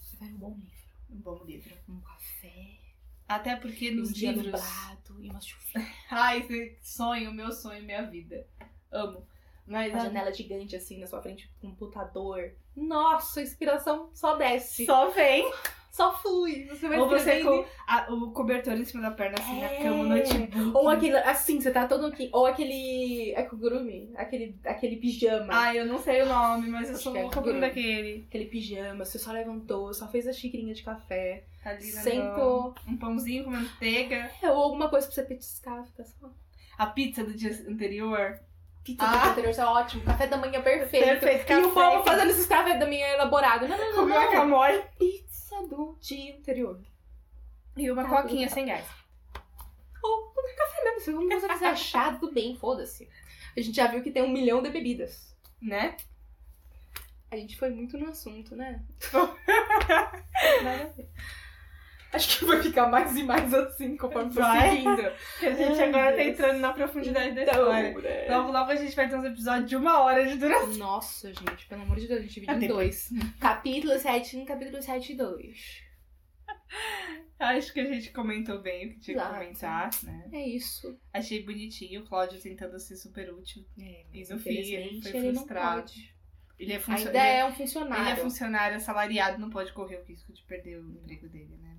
Você 0.00 0.16
vai 0.16 0.28
um 0.30 0.38
bom 0.38 0.54
livro. 0.56 0.70
Um 1.10 1.16
bom 1.20 1.44
livro. 1.44 1.76
Um 1.88 2.00
café. 2.00 2.78
Até 3.28 3.56
porque 3.56 3.90
Um 3.90 3.96
nos 3.96 4.12
dia 4.14 4.32
livros... 4.32 4.60
nublado 4.60 5.22
e 5.24 5.28
uma 5.30 5.40
chuva. 5.40 5.86
Ai, 6.10 6.38
esse 6.38 6.78
sonho, 6.82 7.32
meu 7.32 7.52
sonho, 7.52 7.82
minha 7.84 8.02
vida. 8.02 8.46
Amo. 8.90 9.26
Mas 9.66 9.92
Uma 9.92 10.00
a- 10.02 10.04
janela 10.06 10.32
gigante 10.32 10.74
assim 10.74 10.98
na 10.98 11.06
sua 11.06 11.22
frente, 11.22 11.48
com 11.60 11.68
um 11.68 11.74
computador. 11.76 12.56
Nossa, 12.74 13.40
a 13.40 13.42
inspiração 13.42 14.10
só 14.14 14.36
desce. 14.36 14.86
só 14.86 15.10
vem. 15.10 15.44
Só 16.00 16.14
flui. 16.18 16.66
Você 16.68 16.88
vai 16.88 16.98
Ou 16.98 17.08
você 17.10 17.40
com 17.42 17.64
a- 17.86 18.06
o 18.10 18.30
cobertor 18.32 18.72
em 18.72 18.84
cima 18.86 19.02
da 19.02 19.10
perna, 19.10 19.36
assim, 19.38 19.60
na 19.60 19.66
É. 19.66 19.82
cama, 19.82 20.04
notebook. 20.04 20.70
Ou 20.74 20.88
aquele, 20.88 21.16
assim, 21.18 21.60
você 21.60 21.70
tá 21.70 21.86
todo 21.86 22.06
aqui. 22.06 22.30
Ou 22.32 22.46
aquele. 22.46 23.32
É 23.34 23.42
kugurumi? 23.42 24.10
Aquele, 24.16 24.58
aquele 24.64 24.96
pijama. 24.96 25.52
Ai, 25.52 25.78
eu 25.78 25.84
não 25.84 25.98
sei 25.98 26.22
o 26.22 26.26
nome, 26.26 26.68
mas 26.68 26.88
eu 26.88 26.94
Acho 26.94 27.02
sou 27.04 27.16
é 27.16 27.22
louca 27.22 27.42
por 27.42 27.60
daquele. 27.60 28.24
Aquele 28.28 28.46
pijama, 28.46 29.04
você 29.04 29.18
só 29.18 29.30
levantou, 29.32 29.92
só 29.92 30.08
fez 30.08 30.26
a 30.26 30.32
xicrinha 30.32 30.72
de 30.72 30.82
café, 30.82 31.44
Tá 31.62 31.74
na 31.74 31.78
mão. 31.78 31.82
sentou. 32.02 32.74
Um 32.88 32.96
pãozinho 32.96 33.44
com 33.44 33.50
manteiga. 33.50 34.30
É, 34.42 34.50
ou 34.50 34.56
alguma 34.62 34.88
coisa 34.88 35.06
pra 35.06 35.14
você 35.14 35.22
petiscar, 35.22 35.84
fica 35.84 36.04
só. 36.04 36.30
A 36.78 36.86
pizza 36.86 37.22
do 37.22 37.34
dia 37.34 37.50
anterior. 37.68 38.40
Pizza 38.82 39.04
Ah. 39.04 39.10
do 39.12 39.20
dia 39.20 39.30
anterior, 39.32 39.50
isso 39.50 39.60
é 39.60 39.66
ótimo. 39.66 40.02
Café 40.04 40.26
da 40.26 40.38
manhã 40.38 40.62
perfeito. 40.62 41.04
Perfeito, 41.04 41.52
E 41.52 41.56
o 41.56 41.70
café. 41.70 41.90
povo 41.90 42.04
fazendo 42.04 42.30
esses 42.30 42.46
cafés 42.46 42.80
da 42.80 42.86
manhã 42.86 43.06
elaborados. 43.08 43.68
Não, 43.68 43.76
não, 43.76 43.86
não. 43.90 43.94
Com 43.96 44.06
não. 44.06 44.16
guacamole. 44.16 44.82
Pizza 44.98 45.29
do 45.68 45.96
dia 46.00 46.36
anterior. 46.36 46.80
E 47.76 47.90
uma 47.90 48.04
Tá, 48.04 48.22
coquinha 48.22 48.48
sem 48.48 48.66
gás. 48.66 48.86
É 50.80 50.84
mesmo, 50.94 51.28
se 51.28 51.40
você 51.40 51.48
quiser 51.48 51.76
chá, 51.78 52.12
tudo 52.14 52.32
bem, 52.32 52.56
foda-se. 52.56 53.08
A 53.56 53.60
gente 53.60 53.74
já 53.74 53.86
viu 53.86 54.02
que 54.02 54.10
tem 54.10 54.22
um 54.22 54.28
milhão 54.30 54.62
de 54.62 54.70
bebidas. 54.70 55.36
Né? 55.60 55.96
A 57.30 57.36
gente 57.36 57.56
foi 57.58 57.70
muito 57.70 57.96
no 57.98 58.08
assunto, 58.08 58.56
né? 58.56 58.84
Nada 60.62 60.82
a 60.84 60.86
ver. 60.88 61.08
Acho 62.12 62.38
que 62.40 62.44
vai 62.44 62.60
ficar 62.62 62.88
mais 62.88 63.16
e 63.16 63.22
mais 63.22 63.54
assim 63.54 63.96
conforme 63.96 64.32
for 64.32 64.42
seguindo. 64.44 65.12
Que 65.38 65.46
a 65.46 65.54
gente 65.54 65.80
Ai, 65.80 65.88
agora 65.88 66.10
tá 66.10 66.16
Deus. 66.16 66.28
entrando 66.28 66.58
na 66.58 66.72
profundidade 66.72 67.34
da 67.36 67.42
Então, 67.42 67.54
história. 67.54 67.98
né? 68.00 68.36
Logo, 68.36 68.50
logo 68.52 68.70
a 68.72 68.76
gente 68.76 68.96
vai 68.96 69.08
ter 69.08 69.16
uns 69.16 69.24
episódios 69.24 69.68
de 69.70 69.76
uma 69.76 70.00
hora 70.00 70.26
de 70.26 70.36
duração. 70.36 70.74
Nossa, 70.74 71.32
gente, 71.32 71.66
pelo 71.68 71.82
amor 71.82 71.98
de 72.00 72.08
Deus, 72.08 72.18
a 72.18 72.22
gente 72.22 72.34
divide 72.34 72.52
Ah, 72.52 72.56
em 72.56 72.66
dois. 72.66 73.10
Capítulo 73.38 73.96
7 73.98 74.36
1, 74.38 74.44
capítulo 74.44 74.82
7 74.82 75.12
e 75.12 75.16
2. 75.16 75.82
Acho 77.38 77.72
que 77.72 77.80
a 77.80 77.84
gente 77.86 78.10
comentou 78.10 78.60
bem 78.60 78.86
o 78.86 78.90
que 78.90 78.98
tinha 79.00 79.16
que 79.16 79.20
Exato. 79.22 79.34
comentar, 79.34 79.90
né? 80.02 80.28
É 80.32 80.46
isso. 80.48 80.98
Achei 81.12 81.42
bonitinho 81.42 82.02
o 82.02 82.04
Cláudio 82.06 82.40
tentando 82.40 82.78
ser 82.78 82.96
super 82.96 83.32
útil. 83.32 83.64
É, 83.80 84.04
E 84.12 84.20
no 84.28 84.38
fim 84.38 84.50
ele 84.50 85.00
foi 85.00 85.32
frustrado. 85.32 85.80
pode. 85.82 86.14
Ele 86.58 86.72
é, 86.74 86.78
funcio- 86.78 87.06
Ainda 87.06 87.18
ele 87.18 87.28
é 87.38 87.44
um 87.44 87.46
ele 87.48 87.54
é 87.54 87.56
funcionário. 87.56 88.16
funcionário 88.22 88.76
assalariado, 88.76 89.38
não 89.40 89.48
pode 89.48 89.72
correr 89.72 89.96
o 89.96 90.04
risco 90.04 90.30
de 90.32 90.42
perder 90.42 90.76
o 90.78 90.90
emprego 90.90 91.26
dele, 91.28 91.56
né? 91.56 91.78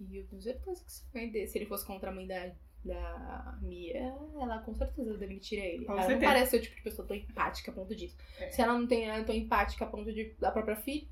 E 0.00 0.18
eu 0.18 0.26
tenho 0.26 0.42
certeza 0.42 0.84
que 0.84 0.92
se, 0.92 1.02
ele- 1.14 1.46
se 1.46 1.58
ele 1.58 1.66
fosse 1.66 1.86
contra 1.86 2.10
a 2.10 2.14
mãe 2.14 2.26
da, 2.26 2.50
da 2.84 3.58
Mia, 3.62 4.14
ela 4.40 4.58
com 4.58 4.74
certeza 4.74 5.16
demitiria 5.16 5.64
ele. 5.64 5.84
Com 5.84 5.92
ela 5.92 6.02
certeza. 6.02 6.20
não 6.20 6.28
parece 6.32 6.50
ser 6.50 6.56
o 6.58 6.62
tipo 6.62 6.76
de 6.76 6.82
pessoa 6.82 7.06
tão 7.08 7.16
empática 7.16 7.70
a 7.70 7.74
ponto 7.74 7.94
disso. 7.94 8.16
É. 8.38 8.50
Se 8.50 8.60
ela 8.60 8.74
não 8.78 8.86
tem 8.86 9.04
ela 9.08 9.18
é 9.18 9.24
tão 9.24 9.34
empática 9.34 9.84
a 9.84 9.88
ponto 9.88 10.12
de 10.12 10.34
da 10.38 10.50
própria 10.50 10.76
filha, 10.76 11.06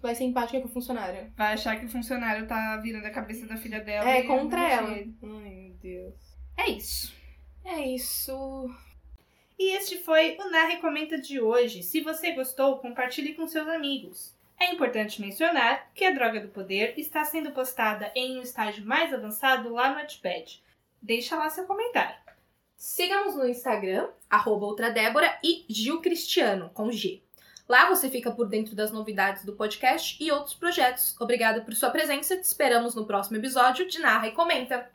vai 0.00 0.14
ser 0.14 0.24
empática 0.24 0.60
com 0.60 0.66
o 0.66 0.70
funcionário. 0.72 1.32
Vai 1.36 1.52
achar 1.54 1.78
que 1.78 1.86
o 1.86 1.88
funcionário 1.88 2.46
tá 2.46 2.76
virando 2.78 3.06
a 3.06 3.10
cabeça 3.10 3.46
da 3.46 3.56
filha 3.56 3.80
dela. 3.80 4.08
É, 4.10 4.24
contra 4.24 4.68
ela. 4.68 4.90
Ai, 4.90 5.04
meu 5.22 5.74
Deus. 5.80 6.14
É 6.56 6.68
isso. 6.70 7.14
É 7.64 7.86
isso. 7.86 8.68
E 9.58 9.76
este 9.76 9.98
foi 9.98 10.36
o 10.38 10.50
Na 10.50 10.64
Recomenda 10.66 11.20
de 11.20 11.40
hoje. 11.40 11.84
Se 11.84 12.00
você 12.00 12.32
gostou, 12.32 12.78
compartilhe 12.78 13.34
com 13.34 13.46
seus 13.46 13.68
amigos. 13.68 14.34
É 14.62 14.70
importante 14.70 15.20
mencionar 15.20 15.90
que 15.92 16.04
a 16.04 16.12
Droga 16.12 16.38
do 16.38 16.46
Poder 16.46 16.94
está 16.96 17.24
sendo 17.24 17.50
postada 17.50 18.12
em 18.14 18.38
um 18.38 18.42
estágio 18.42 18.86
mais 18.86 19.12
avançado 19.12 19.68
lá 19.72 19.90
no 19.90 19.96
Wattpad. 19.96 20.62
Deixa 21.02 21.34
lá 21.34 21.50
seu 21.50 21.66
comentário. 21.66 22.14
Sigamos 22.76 23.34
no 23.34 23.48
Instagram, 23.48 24.08
outradébora 24.46 25.36
e 25.42 25.64
Gil 25.68 26.00
Cristiano, 26.00 26.70
com 26.72 26.92
G. 26.92 27.20
Lá 27.68 27.88
você 27.88 28.08
fica 28.08 28.30
por 28.30 28.48
dentro 28.48 28.76
das 28.76 28.92
novidades 28.92 29.44
do 29.44 29.52
podcast 29.56 30.16
e 30.22 30.30
outros 30.30 30.54
projetos. 30.54 31.20
Obrigada 31.20 31.62
por 31.62 31.74
sua 31.74 31.90
presença, 31.90 32.36
te 32.36 32.44
esperamos 32.44 32.94
no 32.94 33.04
próximo 33.04 33.38
episódio 33.38 33.88
de 33.88 33.98
Narra 33.98 34.28
e 34.28 34.32
Comenta. 34.32 34.88